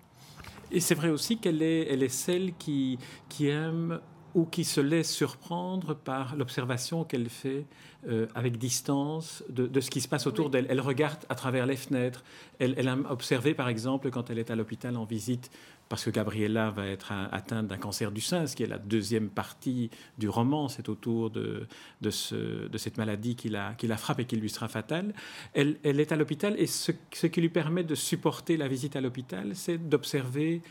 Et 0.71 0.79
c'est 0.79 0.95
vrai 0.95 1.09
aussi 1.09 1.37
qu'elle 1.37 1.61
est, 1.61 1.87
elle 1.91 2.01
est 2.01 2.09
celle 2.09 2.55
qui, 2.55 2.97
qui 3.29 3.47
aime 3.47 3.99
ou 4.35 4.45
qui 4.45 4.63
se 4.63 4.81
laisse 4.81 5.11
surprendre 5.11 5.93
par 5.95 6.35
l'observation 6.35 7.03
qu'elle 7.03 7.29
fait 7.29 7.65
euh, 8.07 8.27
avec 8.35 8.57
distance 8.57 9.43
de, 9.49 9.79
ce 9.79 9.89
qui 9.89 10.01
se 10.01 10.07
passe 10.07 10.27
autour 10.27 10.49
d'elle. 10.49 10.65
Elle 10.69 10.81
regarde 10.81 11.19
à 11.29 11.35
travers 11.35 11.65
les 11.65 11.75
fenêtres. 11.75 12.23
Elle, 12.59 12.73
elle, 12.77 12.87
a 12.87 12.97
observé, 13.09 13.53
par 13.53 13.69
exemple, 13.69 14.09
quand 14.09 14.29
elle 14.29 14.39
est 14.39 14.51
à 14.51 14.55
l'hôpital 14.55 14.97
en 14.97 15.05
visite, 15.05 15.51
parce 15.87 16.05
que 16.05 16.09
Gabriella 16.09 16.71
va 16.71 16.87
être 16.87 17.11
atteinte 17.31 17.67
d'un 17.67 17.77
cancer 17.77 18.11
du 18.11 18.21
sein, 18.21 18.47
ce 18.47 18.55
qui 18.55 18.63
est 18.63 18.67
la 18.67 18.79
deuxième 18.79 19.29
partie 19.29 19.91
du 20.17 20.27
roman, 20.27 20.67
c'est 20.67 20.89
autour 20.89 21.29
de, 21.29 21.67
de, 22.01 22.09
ce, 22.09 22.67
de, 22.67 22.77
cette 22.77 22.97
maladie 22.97 23.35
qui 23.35 23.49
la, 23.49 23.73
qui 23.75 23.87
la, 23.87 23.97
frappe 23.97 24.19
et 24.19 24.25
qui 24.25 24.35
lui 24.35 24.49
sera 24.49 24.67
fatale. 24.67 25.13
Elle, 25.53 25.77
elle 25.83 25.99
est 25.99 26.11
à 26.11 26.15
l'hôpital 26.15 26.55
et 26.57 26.67
ce, 26.67 26.91
ce 27.13 27.27
qui 27.27 27.41
lui 27.41 27.49
permet 27.49 27.83
de 27.83 27.95
supporter 27.95 28.57
la 28.57 28.67
visite 28.67 28.95
à 28.95 29.01
l'hôpital, 29.01 29.51
c'est 29.55 29.77
d'observer 29.77 30.61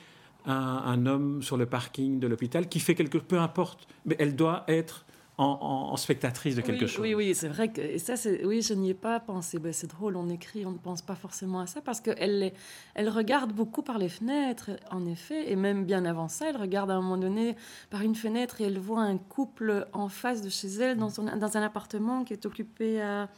un, 0.46 1.06
homme 1.06 1.42
sur 1.42 1.56
le 1.56 1.66
parking 1.66 2.18
de 2.18 2.26
l'hôpital 2.26 2.68
qui 2.68 2.80
fait 2.80 2.94
quelque 2.94 3.18
peu 3.18 3.38
importe, 3.38 3.87
mais 4.04 4.16
elle 4.18 4.37
doit 4.37 4.64
être 4.68 5.04
en, 5.38 5.96
spectatrice 5.96 6.54
de 6.54 6.61
quelque 6.61 6.87
chose. 6.87 7.00
Oui, 7.00 7.14
oui, 7.14 7.34
c'est 7.34 7.49
vrai 7.49 7.72
que 7.72 7.80
et 7.80 7.99
ça, 7.99 8.14
oui, 8.44 8.62
je 8.62 8.75
n'y 8.75 8.90
ai 8.90 8.94
pas 8.94 9.18
pensé. 9.18 9.58
Ben, 9.58 9.72
c'est 9.72 9.88
drôle, 9.88 10.16
on 10.16 10.28
écrit, 10.28 10.64
on 10.66 10.72
ne 10.72 10.78
pense 10.78 11.02
pas 11.02 11.14
forcément 11.14 11.61
à 11.61 11.66
ça 11.66 11.80
parce 11.80 12.00
qu'elle 12.00 12.52
elle 12.94 13.08
regarde 13.08 13.52
beaucoup 13.52 13.82
par 13.82 13.99
les 13.99 14.08
fenêtres, 14.08 14.70
en 14.90 15.06
effet, 15.06 15.50
et 15.50 15.56
même 15.56 15.84
bien 15.84 16.04
avant 16.04 16.28
ça, 16.28 16.50
elle 16.50 16.56
regarde 16.56 16.90
à 16.90 16.94
un 16.94 17.00
moment 17.00 17.16
donné 17.16 17.56
par 17.90 18.02
une 18.02 18.14
fenêtre 18.14 18.61
et 18.61 18.64
elle 18.64 18.78
voit 18.78 19.02
un 19.02 19.18
couple 19.18 19.88
en 19.92 20.08
face 20.08 20.42
de 20.42 20.49
chez 20.49 20.68
elle 20.68 20.99
dans, 20.99 21.11
son, 21.11 21.25
dans 21.25 21.56
un 21.56 21.62
appartement 21.62 22.25
qui 22.25 22.34
est 22.34 22.46
occupé 22.46 23.00
à 23.00 23.28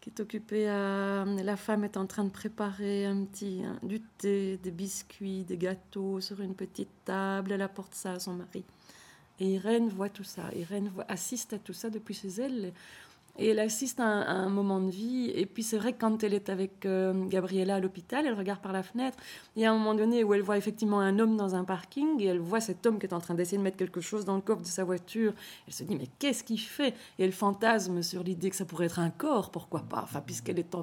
qui 0.00 0.10
est 0.10 0.20
occupée 0.20 0.68
à... 0.68 1.24
La 1.24 1.56
femme 1.56 1.84
est 1.84 1.96
en 1.96 2.06
train 2.06 2.24
de 2.24 2.30
préparer 2.30 3.06
un 3.06 3.24
petit, 3.24 3.62
du 3.82 4.00
thé, 4.00 4.58
des 4.62 4.70
biscuits, 4.70 5.44
des 5.44 5.58
gâteaux 5.58 6.20
sur 6.20 6.40
une 6.40 6.54
petite 6.54 6.90
table. 7.04 7.52
Elle 7.52 7.62
apporte 7.62 7.94
ça 7.94 8.12
à 8.12 8.18
son 8.18 8.34
mari. 8.34 8.64
Et 9.38 9.54
Irène 9.54 9.88
voit 9.88 10.08
tout 10.08 10.24
ça. 10.24 10.52
Irène 10.54 10.90
assiste 11.08 11.52
à 11.52 11.58
tout 11.58 11.72
ça 11.72 11.90
depuis 11.90 12.14
chez 12.14 12.28
elle. 12.28 12.72
Et 13.40 13.48
elle 13.48 13.58
assiste 13.58 14.00
à 14.00 14.04
un, 14.04 14.50
moment 14.50 14.80
de 14.80 14.90
vie. 14.90 15.32
Et 15.34 15.46
puis 15.46 15.62
c'est 15.62 15.78
vrai 15.78 15.94
que 15.94 16.00
quand 16.00 16.22
elle 16.22 16.34
est 16.34 16.50
avec 16.50 16.84
euh, 16.84 17.26
Gabriella 17.26 17.76
à 17.76 17.80
l'hôpital, 17.80 18.26
elle 18.26 18.34
regarde 18.34 18.60
par 18.60 18.72
la 18.72 18.82
fenêtre. 18.82 19.16
Il 19.56 19.62
y 19.62 19.64
a 19.64 19.72
un 19.72 19.74
moment 19.74 19.94
donné 19.94 20.22
où 20.24 20.34
elle 20.34 20.42
voit 20.42 20.58
effectivement 20.58 21.00
un 21.00 21.18
homme 21.18 21.38
dans 21.38 21.54
un 21.54 21.64
parking 21.64 22.20
et 22.20 22.26
elle 22.26 22.38
voit 22.38 22.60
cet 22.60 22.84
homme 22.84 22.98
qui 22.98 23.06
est 23.06 23.14
en 23.14 23.18
train 23.18 23.32
d'essayer 23.32 23.56
de 23.56 23.62
mettre 23.62 23.78
quelque 23.78 24.02
chose 24.02 24.26
dans 24.26 24.36
le 24.36 24.42
coffre 24.42 24.60
de 24.60 24.66
sa 24.66 24.84
voiture. 24.84 25.32
Elle 25.66 25.72
se 25.72 25.84
dit 25.84 25.96
mais 25.96 26.08
qu'est-ce 26.18 26.44
qu'il 26.44 26.60
fait? 26.60 26.94
Et 27.18 27.24
elle 27.24 27.32
fantasme 27.32 28.02
sur 28.02 28.22
l'idée 28.22 28.50
que 28.50 28.56
ça 28.56 28.66
pourrait 28.66 28.86
être 28.86 28.98
un 28.98 29.08
corps, 29.08 29.50
pourquoi 29.50 29.80
pas? 29.80 30.02
Enfin 30.02 30.20
puisqu'elle 30.20 30.58
est 30.58 30.74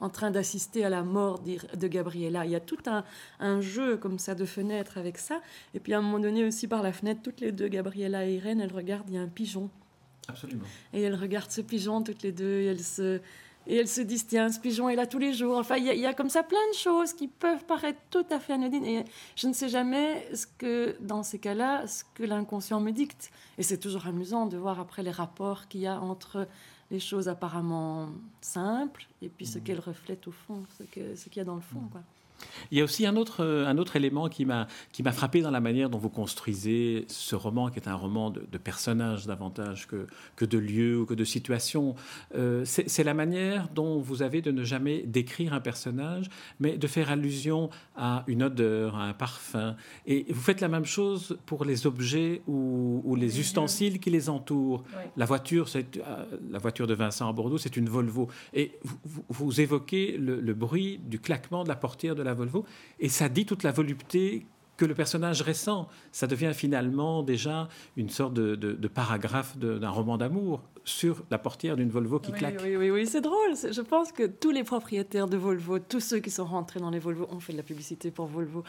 en, 0.00 0.08
train 0.08 0.32
d'assister 0.32 0.84
à 0.84 0.90
la 0.90 1.04
mort 1.04 1.38
de 1.38 1.86
Gabriella. 1.86 2.44
Il 2.44 2.50
y 2.50 2.56
a 2.56 2.60
tout 2.60 2.78
un, 3.38 3.60
jeu 3.60 3.96
comme 3.96 4.18
ça 4.18 4.34
de 4.34 4.44
fenêtre 4.44 4.98
avec 4.98 5.16
ça. 5.16 5.40
Et 5.74 5.78
puis 5.78 5.94
à 5.94 5.98
un 5.98 6.02
moment 6.02 6.18
donné 6.18 6.44
aussi 6.44 6.66
par 6.66 6.82
la 6.82 6.92
fenêtre, 6.92 7.20
toutes 7.22 7.40
les 7.40 7.52
deux, 7.52 7.68
Gabriella 7.68 8.26
et 8.26 8.34
Irène, 8.34 8.60
elles 8.60 8.72
regardent, 8.72 9.08
il 9.08 9.14
y 9.14 9.18
a 9.18 9.22
un 9.22 9.28
pigeon 9.28 9.70
Absolument. 10.28 10.64
Et 10.92 11.02
elles 11.02 11.14
regardent 11.14 11.50
ce 11.50 11.60
pigeon 11.60 12.02
toutes 12.02 12.22
les 12.22 12.32
deux 12.32 12.60
et 12.60 12.66
elles 12.66 12.84
se, 12.84 13.20
et 13.66 13.76
elles 13.76 13.88
se 13.88 14.00
disent 14.00 14.26
tiens, 14.26 14.50
ce 14.50 14.58
pigeon 14.58 14.88
est 14.88 14.96
là 14.96 15.06
tous 15.06 15.18
les 15.18 15.32
jours. 15.32 15.58
Enfin, 15.58 15.76
il 15.76 15.84
y, 15.84 16.06
a 16.06 16.14
comme 16.14 16.30
ça 16.30 16.42
plein 16.42 16.58
de 16.72 16.76
choses 16.76 17.12
qui 17.12 17.28
peuvent 17.28 17.64
paraître 17.64 18.00
tout 18.10 18.26
à 18.30 18.40
fait 18.40 18.54
anodines. 18.54 18.84
Et 18.84 19.04
je 19.36 19.48
ne 19.48 19.52
sais 19.52 19.68
jamais 19.68 20.26
ce 20.34 20.46
que, 20.46 20.96
dans 21.00 21.22
ces 21.22 21.38
cas-là, 21.38 21.86
ce 21.86 22.04
que 22.14 22.22
l'inconscient 22.22 22.80
me 22.80 22.90
dicte. 22.90 23.30
Et 23.58 23.62
c'est 23.62 23.78
toujours 23.78 24.06
amusant 24.06 24.46
de 24.46 24.56
voir 24.56 24.80
après 24.80 25.02
les 25.02 25.10
rapports 25.10 25.68
qu'il 25.68 25.82
y 25.82 25.86
a 25.86 26.00
entre 26.00 26.48
les 26.90 27.00
choses 27.00 27.28
apparemment 27.28 28.08
simples 28.40 29.06
et 29.22 29.28
puis 29.28 29.46
ce 29.46 29.58
mmh. 29.58 29.62
qu'elles 29.62 29.80
reflètent 29.80 30.26
au 30.26 30.32
fond, 30.32 30.64
ce 30.76 30.82
qu'il 30.82 31.16
ce 31.16 31.28
y 31.36 31.40
a 31.40 31.44
dans 31.44 31.54
le 31.54 31.60
fond. 31.60 31.80
Mmh. 31.80 31.90
Quoi. 31.90 32.02
Il 32.70 32.78
y 32.78 32.80
a 32.80 32.84
aussi 32.84 33.06
un 33.06 33.16
autre, 33.16 33.44
un 33.44 33.78
autre 33.78 33.96
élément 33.96 34.28
qui 34.28 34.44
m'a 34.44 34.66
frappé 35.12 35.42
dans 35.42 35.50
la 35.50 35.60
manière 35.60 35.90
dont 35.90 35.98
vous 35.98 36.10
construisez 36.10 37.04
ce 37.08 37.34
roman, 37.34 37.70
qui 37.70 37.78
est 37.78 37.88
un 37.88 37.94
roman 37.94 38.30
de, 38.30 38.58
personnages 38.58 39.26
davantage 39.26 39.86
que, 39.86 40.06
que, 40.36 40.44
de 40.44 40.58
lieux 40.58 41.00
ou 41.00 41.06
que 41.06 41.14
de 41.14 41.24
situations. 41.24 41.94
Euh, 42.34 42.64
c'est 42.64 43.04
la 43.04 43.14
manière 43.14 43.68
dont 43.74 44.00
vous 44.00 44.22
avez 44.22 44.42
de 44.42 44.50
ne 44.50 44.64
jamais 44.64 45.02
décrire 45.02 45.54
un 45.54 45.60
personnage, 45.60 46.26
mais 46.58 46.76
de 46.76 46.86
faire 46.86 47.10
allusion 47.10 47.70
à 47.96 48.24
une 48.26 48.42
odeur, 48.42 48.96
à 48.96 49.04
un 49.04 49.12
parfum. 49.12 49.76
Et 50.06 50.26
vous 50.28 50.40
faites 50.40 50.60
la 50.60 50.68
même 50.68 50.84
chose 50.84 51.38
pour 51.46 51.64
les 51.64 51.86
objets 51.86 52.42
ou, 52.46 53.02
ou 53.04 53.16
les 53.16 53.40
ustensiles 53.40 53.98
qui 54.00 54.10
les 54.10 54.28
entourent. 54.28 54.84
La 55.16 55.24
voiture, 55.24 55.68
euh, 55.74 56.24
la 56.50 56.58
voiture 56.58 56.86
de 56.86 56.94
Vincent 56.94 57.28
à 57.28 57.32
Bordeaux, 57.32 57.58
c'est 57.58 57.76
une 57.76 57.88
Volvo. 57.88 58.28
Et 58.52 58.78
vous, 59.04 59.24
vous 59.28 59.60
évoquez 59.60 60.16
le, 60.16 60.40
le 60.40 60.54
bruit 60.54 61.00
du 61.04 61.18
claquement 61.18 61.64
de 61.64 61.68
la 61.68 61.76
portière 61.76 62.14
de 62.14 62.22
la 62.22 62.29
Volvo, 62.34 62.64
et 62.98 63.08
ça 63.08 63.28
dit 63.28 63.46
toute 63.46 63.62
la 63.62 63.72
volupté 63.72 64.46
que 64.80 64.86
le 64.86 64.94
personnage 64.94 65.42
ressent. 65.42 65.88
Ça 66.10 66.26
devient 66.26 66.52
finalement 66.54 67.22
déjà 67.22 67.68
une 67.96 68.08
sorte 68.08 68.32
de, 68.32 68.88
paragraphe 68.88 69.58
d'un 69.58 69.90
roman 69.90 70.16
d'amour 70.16 70.62
sur 70.84 71.22
la 71.30 71.36
portière 71.36 71.76
d'une 71.76 71.90
Volvo 71.90 72.18
qui 72.18 72.32
claque. 72.32 72.60
Oui, 72.62 72.76
oui, 72.76 72.90
oui, 72.90 73.06
c'est 73.06 73.20
drôle. 73.20 73.54
Je 73.54 73.80
pense 73.82 74.10
que 74.10 74.26
tous 74.26 74.50
les 74.50 74.64
propriétaires 74.64 75.26
de 75.26 75.36
Volvo, 75.36 75.78
tous 75.78 76.00
ceux 76.00 76.20
qui 76.20 76.30
sont 76.30 76.46
rentrés 76.46 76.80
dans 76.80 76.88
les 76.88 76.98
Volvo, 76.98 77.28
ont 77.30 77.40
fait 77.40 77.52
de 77.52 77.58
la 77.58 77.62
publicité 77.62 78.10
pour 78.10 78.26
Volvo. 78.26 78.64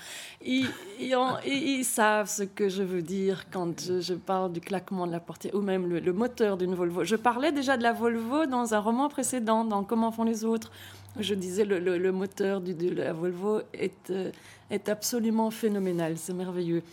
Ils, 0.45 0.67
ils, 0.99 1.85
savent 1.85 2.27
ce 2.27 2.43
que 2.43 2.67
je 2.67 2.83
veux 2.83 3.01
dire 3.01 3.45
quand 3.49 3.79
je, 4.01 4.13
parle 4.13 4.51
du 4.51 4.59
claquement 4.59 5.07
de 5.07 5.13
la 5.13 5.21
portière, 5.21 5.55
ou 5.55 5.61
même 5.61 5.87
le, 5.87 5.99
le 5.99 6.13
moteur 6.13 6.57
d'une 6.57 6.75
Volvo. 6.75 7.05
Je 7.05 7.15
parlais 7.15 7.53
déjà 7.53 7.77
de 7.77 7.83
la 7.83 7.93
Volvo 7.93 8.45
dans 8.45 8.73
un 8.73 8.79
roman 8.79 9.07
précédent, 9.07 9.63
dans 9.63 9.85
Comment 9.85 10.11
font 10.11 10.25
les 10.25 10.43
autres 10.43 10.71
je 11.19 11.33
disais, 11.33 11.65
le, 11.65 11.79
le, 11.79 12.11
moteur 12.11 12.61
de 12.61 12.89
la 12.89 13.13
Volvo 13.13 13.61
est, 13.73 14.09
euh, 14.09 14.31
est 14.69 14.89
absolument 14.89 15.51
phénoménal, 15.51 16.17
c'est 16.17 16.33
merveilleux. 16.33 16.83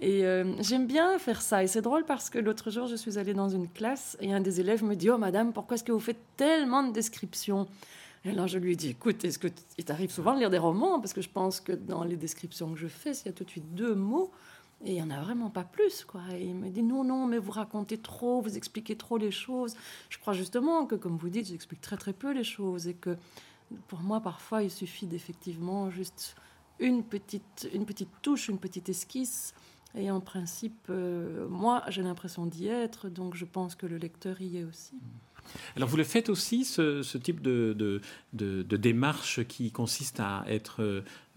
Et 0.00 0.24
euh, 0.24 0.54
j'aime 0.62 0.86
bien 0.86 1.18
faire 1.18 1.42
ça. 1.42 1.64
Et 1.64 1.66
c'est 1.66 1.82
drôle 1.82 2.04
parce 2.04 2.30
que 2.30 2.38
l'autre 2.38 2.70
jour, 2.70 2.86
je 2.86 2.96
suis 2.96 3.18
allée 3.18 3.34
dans 3.34 3.48
une 3.48 3.68
classe 3.68 4.16
et 4.20 4.32
un 4.32 4.40
des 4.40 4.60
élèves 4.60 4.84
me 4.84 4.94
dit 4.94 5.10
Oh, 5.10 5.18
madame, 5.18 5.52
pourquoi 5.52 5.74
est-ce 5.74 5.84
que 5.84 5.92
vous 5.92 6.00
faites 6.00 6.22
tellement 6.36 6.84
de 6.84 6.92
descriptions? 6.92 7.66
Et 8.24 8.32
là, 8.32 8.46
je 8.46 8.58
lui 8.58 8.76
dit 8.76 8.90
Écoute, 8.90 9.24
est-ce 9.24 9.38
que 9.38 9.48
il 9.76 9.84
t'arrive 9.84 10.10
souvent 10.10 10.34
de 10.34 10.38
lire 10.38 10.50
des 10.50 10.58
romans? 10.58 11.00
Parce 11.00 11.12
que 11.12 11.20
je 11.20 11.28
pense 11.28 11.60
que 11.60 11.72
dans 11.72 12.04
les 12.04 12.16
descriptions 12.16 12.72
que 12.72 12.78
je 12.78 12.86
fais, 12.86 13.12
il 13.12 13.26
y 13.26 13.28
a 13.28 13.32
tout 13.32 13.44
de 13.44 13.50
suite 13.50 13.74
deux 13.74 13.94
mots. 13.94 14.30
Et 14.84 14.90
il 14.90 14.94
n'y 14.94 15.02
en 15.02 15.10
a 15.10 15.20
vraiment 15.20 15.50
pas 15.50 15.64
plus, 15.64 16.04
quoi. 16.04 16.20
Et 16.32 16.44
il 16.44 16.54
me 16.54 16.68
dit 16.68 16.84
non, 16.84 17.02
non, 17.02 17.26
mais 17.26 17.38
vous 17.38 17.50
racontez 17.50 17.98
trop, 17.98 18.40
vous 18.40 18.56
expliquez 18.56 18.94
trop 18.94 19.18
les 19.18 19.32
choses. 19.32 19.74
Je 20.08 20.18
crois 20.18 20.34
justement 20.34 20.86
que, 20.86 20.94
comme 20.94 21.16
vous 21.16 21.28
dites, 21.28 21.48
j'explique 21.48 21.80
très 21.80 21.96
très 21.96 22.12
peu 22.12 22.32
les 22.32 22.44
choses 22.44 22.86
et 22.86 22.94
que 22.94 23.16
pour 23.86 24.00
moi, 24.00 24.20
parfois, 24.20 24.62
il 24.62 24.70
suffit 24.70 25.06
d'effectivement 25.06 25.90
juste 25.90 26.36
une 26.78 27.02
petite, 27.02 27.68
une 27.72 27.86
petite 27.86 28.10
touche, 28.22 28.48
une 28.48 28.58
petite 28.58 28.88
esquisse. 28.88 29.54
Et 29.94 30.10
en 30.10 30.20
principe, 30.20 30.86
euh, 30.90 31.48
moi, 31.48 31.82
j'ai 31.88 32.02
l'impression 32.02 32.46
d'y 32.46 32.68
être, 32.68 33.08
donc 33.08 33.34
je 33.34 33.44
pense 33.44 33.74
que 33.74 33.86
le 33.86 33.96
lecteur 33.96 34.40
y 34.40 34.58
est 34.58 34.64
aussi. 34.64 34.94
Alors 35.76 35.88
vous 35.88 35.96
le 35.96 36.04
faites 36.04 36.28
aussi, 36.28 36.64
ce, 36.64 37.16
type 37.18 37.42
de, 37.42 38.00
de, 38.32 38.76
démarche 38.76 39.44
qui 39.44 39.70
consiste 39.70 40.20
à 40.20 40.44
être 40.48 40.82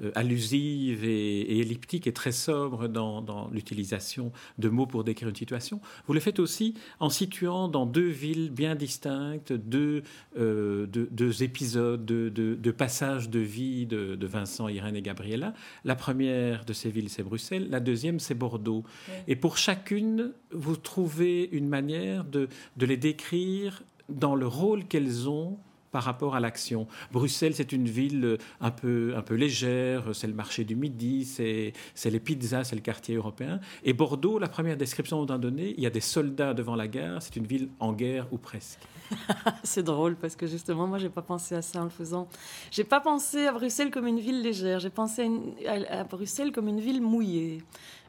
euh, 0.04 0.12
allusive 0.15 1.04
et, 1.04 1.60
elliptique 1.60 2.08
et 2.08 2.13
très 2.13 2.32
sobre 2.32 2.88
dans, 2.88 3.50
l'utilisation 3.52 4.32
de 4.58 4.69
mots 4.69 4.86
pour 4.86 5.04
décrire 5.04 5.30
une 5.30 5.36
situation. 5.36 5.80
Vous 6.08 6.13
le 6.13 6.19
faites 6.19 6.39
aussi 6.39 6.76
en 7.00 7.10
situant 7.10 7.67
dans 7.67 7.86
deux 7.86 8.08
villes 8.08 8.50
bien 8.50 8.76
distinctes, 8.76 9.54
deux, 9.54 10.04
euh, 10.38 10.88
deux, 10.88 11.43
épisodes, 11.43 12.04
deux, 12.06 12.74
passages 12.74 13.30
de 13.30 13.39
vie 13.39 13.86
de, 13.86 14.26
Vincent, 14.26 14.69
Irène 14.69 14.95
et 14.95 15.02
Gabriella. 15.02 15.54
La 15.84 15.95
première 15.95 16.65
de 16.65 16.74
ces 16.74 16.89
villes, 16.89 17.10
c'est 17.10 17.24
Bruxelles. 17.24 17.69
La 17.69 17.80
deuxième, 17.80 18.19
c'est 18.19 18.36
Bordeaux. 18.36 18.84
Et 19.28 19.36
pour 19.36 19.58
chacune, 19.58 20.32
vous 20.52 20.78
trouvez 20.78 21.50
une 21.52 21.67
manière 21.67 22.24
de 22.24 22.47
les 22.78 22.97
décrire 22.97 23.84
dans 24.09 24.35
le 24.35 24.47
rôle 24.47 24.85
qu'elles 24.85 25.29
ont 25.29 25.57
par 25.91 26.03
rapport 26.03 26.35
à 26.35 26.39
l'action. 26.39 26.87
Bruxelles, 27.11 27.53
c'est 27.53 27.73
une 27.73 27.87
ville 27.87 28.37
un 28.61 28.71
peu, 28.71 29.13
un 29.15 29.21
peu 29.21 29.35
légère, 29.35 30.03
c'est 30.13 30.27
le 30.27 30.33
marché 30.33 30.63
du 30.63 30.75
midi, 30.75 31.25
c'est 31.25 31.73
les 32.09 32.19
pizzas, 32.19 32.63
c'est 32.63 32.75
le 32.75 32.81
quartier 32.81 33.15
européen. 33.15 33.59
Et 33.83 33.93
Bordeaux, 33.93 34.39
la 34.39 34.47
première 34.47 34.77
description 34.77 35.25
qu'on 35.25 35.33
a 35.33 35.37
donnée, 35.37 35.73
il 35.77 35.83
y 35.83 35.87
a 35.87 35.89
des 35.89 36.01
soldats 36.01 36.53
devant 36.53 36.75
la 36.75 36.87
gare, 36.87 37.21
c'est 37.21 37.35
une 37.35 37.45
ville 37.45 37.69
en 37.79 37.93
guerre 37.93 38.27
ou 38.31 38.37
presque. 38.37 38.79
c'est 39.63 39.84
drôle 39.84 40.15
parce 40.15 40.36
que 40.36 40.47
justement, 40.47 40.88
moi, 40.88 40.97
j'ai 40.97 41.10
pas 41.10 41.21
pensé 41.21 41.56
à 41.56 41.62
ça 41.62 41.82
en 41.82 41.86
le 41.86 41.89
faisant. 41.89 42.28
J'ai 42.71 42.84
pas 42.84 43.00
pensé 43.00 43.47
à 43.47 43.52
Bruxelles 43.52 43.91
comme 43.91 44.08
une 44.08 44.19
ville 44.19 44.41
légère, 44.41 44.80
j'ai 44.80 44.89
pensé 44.89 45.30
à, 45.67 46.04
Bruxelles 46.04 46.52
comme 46.52 46.67
une 46.67 46.80
ville 46.80 47.02
mouillée. 47.02 47.63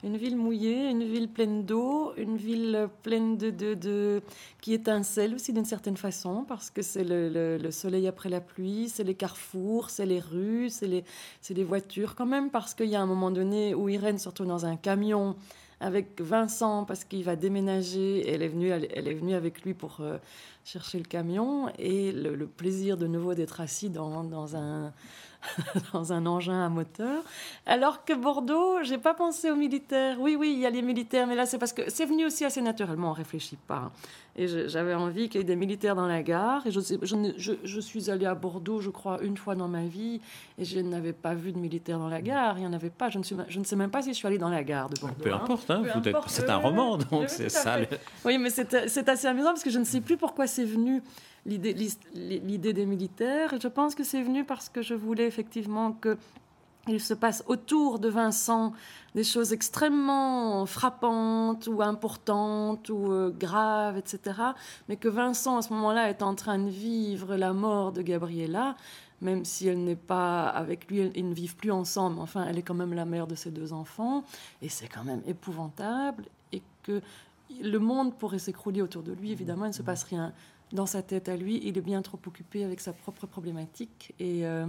Une 0.04 0.16
ville 0.16 0.36
mouillée, 0.36 0.90
une 0.90 1.04
ville 1.04 1.28
pleine 1.28 1.64
d'eau, 1.64 2.12
une 2.16 2.36
ville 2.36 2.88
pleine 3.04 3.36
de, 3.36 3.50
de, 3.50 3.74
de 3.74 4.20
qui 4.60 4.74
étincelle 4.74 5.34
aussi 5.34 5.52
d'une 5.52 5.64
certaine 5.64 5.96
façon 5.96 6.44
parce 6.48 6.70
que 6.70 6.82
c'est 6.82 7.04
le, 7.04 7.56
le 7.56 7.70
soleil 7.70 8.08
après 8.08 8.28
la 8.28 8.40
pluie, 8.40 8.88
c'est 8.88 9.04
les 9.04 9.14
carrefours, 9.14 9.90
c'est 9.90 10.06
les 10.06 10.18
rues, 10.18 10.70
c'est 10.70 10.88
les, 10.88 11.64
voitures 11.64 12.16
quand 12.16 12.26
même, 12.26 12.50
parce 12.50 12.74
qu'il 12.74 12.88
y 12.88 12.96
a 12.96 13.00
un 13.00 13.06
moment 13.06 13.30
donné 13.30 13.74
où 13.74 13.88
Irène 13.88 14.18
se 14.18 14.28
retrouve 14.28 14.48
dans 14.48 14.66
un 14.66 14.76
camion 14.76 15.36
avec 15.82 16.20
Vincent 16.20 16.84
parce 16.84 17.04
qu'il 17.04 17.24
va 17.24 17.36
déménager. 17.36 18.28
Elle 18.28 18.42
est 18.42 18.48
venue, 18.48 18.68
elle 18.68 19.08
est 19.08 19.14
venue 19.14 19.34
avec 19.34 19.62
lui 19.62 19.74
pour 19.74 19.98
euh, 20.00 20.18
chercher 20.64 20.98
le 20.98 21.04
camion 21.04 21.68
et 21.78 22.12
le, 22.12 22.46
plaisir 22.46 22.96
de 22.96 23.06
nouveau 23.06 23.34
d'être 23.34 23.60
assis 23.60 23.90
dans, 23.90 24.22
dans, 24.24 24.56
un, 24.56 24.92
dans 25.92 26.12
un 26.12 26.26
engin 26.26 26.64
à 26.64 26.68
moteur. 26.68 27.22
Alors 27.66 28.04
que 28.04 28.12
Bordeaux, 28.12 28.82
j'ai 28.82 28.98
pas 28.98 29.14
pensé 29.14 29.50
aux 29.50 29.56
militaires. 29.56 30.20
Oui, 30.20 30.36
oui, 30.38 30.52
il 30.54 30.60
y 30.60 30.66
a 30.66 30.70
les 30.70 30.82
militaires, 30.82 31.26
mais 31.26 31.34
là 31.34 31.46
c'est 31.46 31.58
parce 31.58 31.72
que 31.72 31.90
c'est 31.90 32.06
venu 32.06 32.24
aussi 32.26 32.44
assez 32.44 32.62
naturellement, 32.62 33.10
on 33.10 33.14
réfléchit 33.14 33.58
pas. 33.66 33.92
Et 34.34 34.68
j'avais 34.68 34.94
envie 34.94 35.28
qu'il 35.28 35.40
y 35.40 35.42
ait 35.42 35.46
des 35.46 35.56
militaires 35.56 35.94
dans 35.94 36.06
la 36.06 36.22
gare. 36.22 36.66
Et 36.66 36.70
je, 36.70 36.80
je, 36.80 37.52
je, 37.62 37.80
suis 37.80 38.10
allée 38.10 38.24
à 38.24 38.34
Bordeaux, 38.34 38.80
je 38.80 38.88
crois, 38.88 39.22
une 39.22 39.36
fois 39.36 39.54
dans 39.54 39.68
ma 39.68 39.84
vie, 39.84 40.22
et 40.58 40.64
je 40.64 40.80
n'avais 40.80 41.12
pas 41.12 41.34
vu 41.34 41.52
de 41.52 41.58
militaires 41.58 41.98
dans 41.98 42.08
la 42.08 42.22
gare. 42.22 42.56
Il 42.56 42.62
n'y 42.62 42.66
en 42.66 42.72
avait 42.72 42.88
pas. 42.88 43.10
Je 43.10 43.18
ne, 43.18 43.24
suis, 43.24 43.36
je 43.48 43.58
ne 43.58 43.64
sais 43.64 43.76
même 43.76 43.90
pas 43.90 44.00
si 44.00 44.10
je 44.10 44.14
suis 44.14 44.26
allée 44.26 44.38
dans 44.38 44.48
la 44.48 44.64
gare 44.64 44.88
de 44.88 44.98
Bordeaux. 44.98 45.22
Peu 45.22 45.34
importe, 45.34 45.70
hein, 45.70 45.82
c'est 46.28 46.48
un 46.48 46.56
roman, 46.56 46.96
donc 46.96 47.28
c'est 47.28 47.50
ça. 47.50 47.76
Oui, 48.24 48.38
mais 48.38 48.48
c'est 48.48 49.08
assez 49.08 49.26
amusant 49.26 49.50
parce 49.50 49.62
que 49.62 49.70
je 49.70 49.78
ne 49.78 49.84
sais 49.84 50.00
plus 50.00 50.16
pourquoi 50.16 50.46
c'est 50.52 50.64
venu 50.64 51.02
l'idée 51.46 52.72
des 52.72 52.86
militaires. 52.86 53.54
Je 53.60 53.68
pense 53.68 53.94
que 53.94 54.04
c'est 54.04 54.22
venu 54.22 54.44
parce 54.44 54.68
que 54.68 54.82
je 54.82 54.94
voulais 54.94 55.26
effectivement 55.26 55.92
que 55.92 56.16
il 56.88 57.00
se 57.00 57.14
passe 57.14 57.44
autour 57.46 58.00
de 58.00 58.08
Vincent 58.08 58.72
des 59.14 59.22
choses 59.22 59.52
extrêmement 59.52 60.66
frappantes 60.66 61.68
ou 61.68 61.80
importantes 61.80 62.88
ou 62.88 63.12
euh, 63.12 63.30
graves, 63.30 63.96
etc. 63.96 64.40
Mais 64.88 64.96
que 64.96 65.08
Vincent, 65.08 65.58
à 65.58 65.62
ce 65.62 65.72
moment-là, 65.74 66.10
est 66.10 66.22
en 66.22 66.34
train 66.34 66.58
de 66.58 66.68
vivre 66.68 67.36
la 67.36 67.52
mort 67.52 67.92
de 67.92 68.02
Gabriella, 68.02 68.74
même 69.20 69.44
si 69.44 69.68
elle 69.68 69.84
n'est 69.84 69.94
pas 69.94 70.48
avec 70.48 70.90
lui, 70.90 71.08
ils 71.14 71.28
ne 71.28 71.34
vivent 71.34 71.54
plus 71.54 71.70
ensemble. 71.70 72.18
Enfin, 72.18 72.46
elle 72.48 72.58
est 72.58 72.62
quand 72.62 72.74
même 72.74 72.94
la 72.94 73.04
mère 73.04 73.28
de 73.28 73.36
ses 73.36 73.52
deux 73.52 73.72
enfants, 73.72 74.24
et 74.60 74.68
c'est 74.68 74.88
quand 74.88 75.04
même 75.04 75.22
épouvantable, 75.26 76.24
et 76.52 76.62
que 76.82 77.00
le 77.62 77.78
monde 77.78 78.16
pourrait 78.16 78.38
s'écrouler 78.38 78.82
autour 78.82 79.02
de 79.02 79.12
lui. 79.12 79.32
Évidemment, 79.32 79.64
il 79.64 79.68
ne 79.68 79.74
se 79.74 79.82
passe 79.82 80.04
rien 80.04 80.32
dans 80.72 80.86
sa 80.86 81.02
tête 81.02 81.28
à 81.28 81.36
lui. 81.36 81.60
Il 81.64 81.76
est 81.76 81.82
bien 81.82 82.02
trop 82.02 82.18
occupé 82.26 82.64
avec 82.64 82.80
sa 82.80 82.92
propre 82.92 83.26
problématique. 83.26 84.14
Et, 84.18 84.46
euh, 84.46 84.66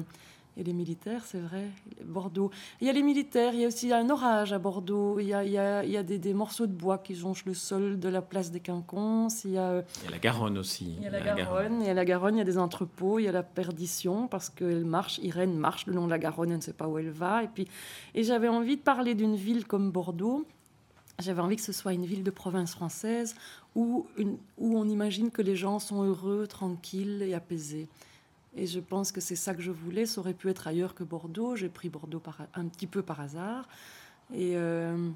Et 0.56 0.63
les 0.63 0.74
militaires, 0.74 1.24
c'est 1.26 1.39
vrai, 1.39 1.67
Bordeaux. 2.06 2.52
Il 2.80 2.86
y 2.86 2.89
a 2.89 2.93
les 2.93 3.02
militaires, 3.02 3.56
il 3.56 3.62
y 3.62 3.65
a 3.65 3.67
aussi 3.67 3.91
un 3.91 4.08
orage 4.12 4.54
à 4.54 4.60
Bordeaux, 4.60 5.19
il 5.19 5.26
y 5.26 5.34
a, 5.34 5.43
il 5.43 5.52
y 5.52 5.58
a, 5.58 5.84
il 5.84 5.89
y 5.89 5.98
a 5.98 6.04
des, 6.04 6.19
des, 6.19 6.34
morceaux 6.36 6.67
de 6.67 6.74
bois 6.74 7.00
qui 7.00 7.15
jonchent 7.15 7.46
le 7.46 7.56
sol 7.56 8.00
de 8.00 8.08
la 8.08 8.22
place 8.22 8.52
des 8.52 8.60
Quinconces. 8.60 9.46
Il 9.46 9.52
y 9.54 9.58
a, 9.58 9.84
il 10.02 10.06
y 10.06 10.08
a 10.10 10.12
la 10.12 10.19
Garonne 10.19 10.60
aussi. 10.60 10.93
Il 10.98 11.04
y 11.04 11.08
a 11.08 11.10
la, 11.10 11.22
Garonne, 11.22 11.38
Garonne, 11.38 11.82
il 11.82 11.88
y 11.88 11.89
a 11.89 11.93
la 11.96 12.06
Garonne, 12.06 12.36
il 12.36 12.38
y 12.38 12.41
a 12.41 12.46
des 12.46 12.60
entrepôts, 12.60 13.17
il 13.17 13.24
y 13.24 13.28
a 13.28 13.32
la 13.32 13.41
perdition, 13.41 14.28
parce 14.28 14.50
qu'elle 14.52 14.86
marche, 14.86 15.17
Irène 15.24 15.58
marche 15.58 15.88
le 15.88 15.93
long 15.93 16.06
de 16.06 16.12
la 16.12 16.19
Garonne, 16.19 16.52
elle 16.52 16.58
ne 16.58 16.62
sait 16.62 16.74
pas 16.74 16.88
où 16.88 17.00
elle 17.00 17.10
va. 17.10 17.43
Et, 17.43 17.48
puis, 17.48 17.67
et 18.13 18.24
j'avais 18.24 18.48
envie 18.48 18.78
de 18.78 18.82
parler 18.84 19.15
d'une 19.15 19.36
ville 19.36 19.65
comme 19.65 19.89
Bordeaux. 19.89 20.46
J'avais 21.19 21.41
envie 21.41 21.56
que 21.56 21.62
ce 21.62 21.71
soit 21.71 21.93
une 21.93 22.06
ville 22.06 22.23
de 22.23 22.32
province 22.32 22.71
française 22.71 23.36
où, 23.76 24.08
une, 24.17 24.38
où 24.58 24.78
on 24.78 24.88
imagine 24.88 25.32
que 25.32 25.41
les 25.41 25.56
gens 25.56 25.80
sont 25.80 26.04
heureux, 26.04 26.47
tranquilles 26.47 27.21
et 27.21 27.34
apaisés. 27.34 27.88
Et 28.56 28.67
je 28.67 28.80
pense 28.80 29.12
que 29.12 29.21
c'est 29.21 29.36
ça 29.36 29.54
que 29.54 29.62
je 29.62 29.71
voulais. 29.71 30.06
Ça 30.06 30.21
aurait 30.21 30.34
pu 30.34 30.49
être 30.49 30.67
ailleurs 30.67 30.95
que 30.95 31.04
Bordeaux. 31.04 31.56
J'ai 31.56 31.69
pris 31.69 31.89
Bordeaux 31.89 32.19
par, 32.19 32.41
un 32.56 32.65
petit 32.65 32.88
peu 32.88 33.02
par 33.02 33.19
hasard. 33.19 33.67
Et, 34.34 34.56
euh, 34.56 35.10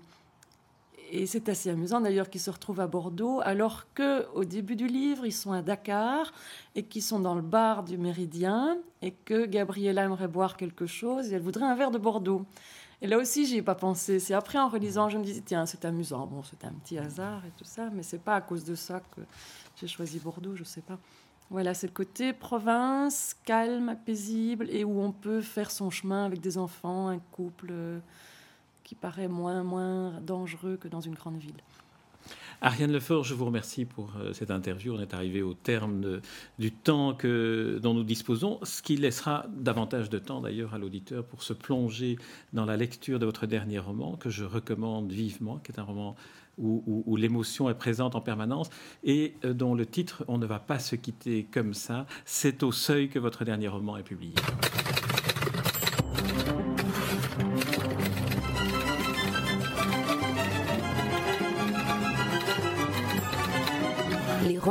et 1.11 1.25
c'est 1.25 1.47
assez 1.49 1.69
amusant 1.69 2.01
d'ailleurs 2.01 2.29
qu'ils 2.29 2.41
se 2.41 2.49
retrouvent 2.49 2.81
à 2.81 2.87
Bordeaux, 2.87 3.39
alors 3.43 3.85
qu'au 3.93 4.43
début 4.43 4.75
du 4.75 4.87
livre, 4.87 5.25
ils 5.25 5.33
sont 5.33 5.51
à 5.51 5.61
Dakar 5.61 6.33
et 6.75 6.83
qu'ils 6.83 7.01
sont 7.01 7.19
dans 7.19 7.35
le 7.35 7.41
bar 7.41 7.83
du 7.83 7.97
Méridien 7.97 8.77
et 9.01 9.11
que 9.11 9.45
Gabriella 9.45 10.03
aimerait 10.03 10.27
boire 10.27 10.57
quelque 10.57 10.85
chose 10.85 11.31
et 11.31 11.35
elle 11.35 11.41
voudrait 11.41 11.65
un 11.65 11.75
verre 11.75 11.91
de 11.91 11.97
Bordeaux. 11.97 12.45
Et 13.01 13.07
là 13.07 13.17
aussi, 13.17 13.45
j'y 13.45 13.57
ai 13.57 13.61
pas 13.61 13.75
pensé. 13.75 14.19
C'est 14.19 14.33
après, 14.33 14.57
en 14.57 14.69
relisant, 14.69 15.09
je 15.09 15.17
me 15.17 15.23
disais, 15.23 15.41
tiens, 15.45 15.65
c'est 15.65 15.85
amusant. 15.85 16.25
Bon, 16.25 16.41
c'est 16.43 16.65
un 16.65 16.73
petit 16.73 16.97
hasard 16.97 17.45
et 17.45 17.51
tout 17.57 17.63
ça, 17.63 17.89
mais 17.93 18.03
c'est 18.03 18.21
pas 18.21 18.35
à 18.35 18.41
cause 18.41 18.63
de 18.63 18.75
ça 18.75 19.01
que 19.15 19.21
j'ai 19.79 19.87
choisi 19.87 20.19
Bordeaux, 20.19 20.55
je 20.55 20.63
sais 20.63 20.81
pas. 20.81 20.97
Voilà, 21.49 21.73
c'est 21.73 21.87
le 21.87 21.93
côté 21.93 22.33
province, 22.33 23.35
calme, 23.45 23.95
paisible, 24.05 24.67
et 24.69 24.83
où 24.83 24.99
on 24.99 25.11
peut 25.11 25.41
faire 25.41 25.71
son 25.71 25.89
chemin 25.89 26.25
avec 26.25 26.41
des 26.41 26.57
enfants, 26.57 27.07
un 27.07 27.19
couple 27.19 27.67
euh, 27.71 27.99
qui 28.83 28.95
paraît 28.95 29.29
moins, 29.29 29.63
moins 29.63 30.19
dangereux 30.21 30.77
que 30.77 30.89
dans 30.89 30.99
une 30.99 31.15
grande 31.15 31.37
ville. 31.37 31.61
Ariane 32.61 32.91
Lefort, 32.91 33.23
je 33.23 33.35
vous 33.35 33.45
remercie 33.45 33.85
pour 33.85 34.13
euh, 34.17 34.33
cette 34.33 34.49
interview. 34.49 34.95
On 34.95 34.99
est 34.99 35.13
arrivé 35.13 35.41
au 35.43 35.53
terme 35.53 36.21
du 36.57 36.71
temps 36.71 37.13
que, 37.13 37.79
dont 37.81 37.93
nous 37.93 38.03
disposons, 38.03 38.59
ce 38.63 38.81
qui 38.81 38.97
laissera 38.97 39.45
davantage 39.49 40.09
de 40.09 40.17
temps 40.17 40.41
d'ailleurs 40.41 40.73
à 40.73 40.79
l'auditeur 40.79 41.23
pour 41.23 41.43
se 41.43 41.53
plonger 41.53 42.17
dans 42.53 42.65
la 42.65 42.75
lecture 42.75 43.19
de 43.19 43.25
votre 43.25 43.45
dernier 43.45 43.77
roman, 43.79 44.15
que 44.15 44.29
je 44.29 44.43
recommande 44.43 45.11
vivement, 45.11 45.57
qui 45.57 45.71
est 45.71 45.79
un 45.79 45.83
roman 45.83 46.15
où 46.59 47.15
l'émotion 47.17 47.69
est 47.69 47.75
présente 47.75 48.15
en 48.15 48.21
permanence 48.21 48.71
et 49.03 49.35
euh, 49.45 49.53
dont 49.53 49.75
le 49.75 49.85
titre 49.85 50.25
On 50.27 50.39
ne 50.39 50.47
va 50.47 50.57
pas 50.57 50.79
se 50.79 50.95
quitter 50.95 51.43
comme 51.43 51.75
ça. 51.75 52.07
C'est 52.25 52.63
au 52.63 52.71
seuil 52.71 53.09
que 53.09 53.19
votre 53.19 53.45
dernier 53.45 53.67
roman 53.67 53.95
est 53.97 54.03
publié. 54.03 54.33